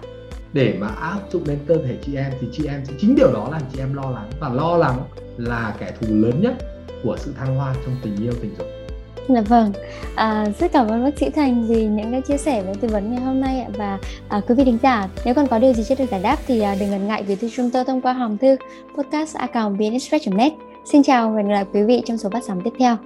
để 0.53 0.77
mà 0.79 0.87
áp 0.87 1.19
dụng 1.31 1.43
lên 1.45 1.59
cơ 1.67 1.75
thể 1.85 1.97
chị 2.05 2.15
em, 2.15 2.31
thì 2.41 2.47
chị 2.51 2.65
em 2.65 2.85
sẽ, 2.85 2.93
chính 2.99 3.15
điều 3.15 3.33
đó 3.33 3.49
làm 3.51 3.61
chị 3.73 3.79
em 3.79 3.93
lo 3.93 4.09
lắng 4.11 4.31
và 4.39 4.49
lo 4.49 4.77
lắng 4.77 5.03
là 5.37 5.75
kẻ 5.79 5.93
thù 5.99 6.07
lớn 6.09 6.41
nhất 6.41 6.53
của 7.03 7.17
sự 7.19 7.33
thăng 7.39 7.55
hoa 7.55 7.75
trong 7.85 7.95
tình 8.03 8.15
yêu 8.23 8.33
tình 8.41 8.55
dục. 8.57 8.67
Dạ 9.27 9.41
vâng, 9.41 9.71
à, 10.15 10.45
rất 10.59 10.71
cảm 10.71 10.87
ơn 10.87 11.03
bác 11.03 11.17
sĩ 11.17 11.29
Thành 11.29 11.67
vì 11.67 11.85
những 11.85 12.11
cái 12.11 12.21
chia 12.21 12.37
sẻ 12.37 12.63
và 12.67 12.73
tư 12.81 12.87
vấn 12.87 13.11
ngày 13.11 13.21
hôm 13.21 13.41
nay 13.41 13.59
ạ. 13.59 13.67
Và 13.77 13.99
à, 14.29 14.41
quý 14.47 14.55
vị 14.55 14.63
thính 14.63 14.77
giả 14.83 15.07
nếu 15.25 15.33
còn 15.33 15.47
có 15.47 15.59
điều 15.59 15.73
gì 15.73 15.83
chưa 15.89 15.95
được 15.95 16.05
giải 16.11 16.21
đáp 16.23 16.37
thì 16.47 16.61
à, 16.61 16.75
đừng 16.79 16.91
ngần 16.91 17.07
ngại 17.07 17.23
gửi 17.27 17.35
thư 17.35 17.49
chúng 17.55 17.69
tôi 17.69 17.83
thông 17.83 18.01
qua 18.01 18.13
hòm 18.13 18.37
thư 18.37 18.55
podcast 18.97 19.37
net. 20.25 20.53
Xin 20.85 21.03
chào 21.03 21.29
và 21.29 21.37
hẹn 21.37 21.47
gặp 21.47 21.53
lại 21.53 21.65
quý 21.73 21.83
vị 21.83 22.01
trong 22.05 22.17
số 22.17 22.29
phát 22.29 22.43
sóng 22.47 22.61
tiếp 22.63 22.71
theo. 22.79 22.97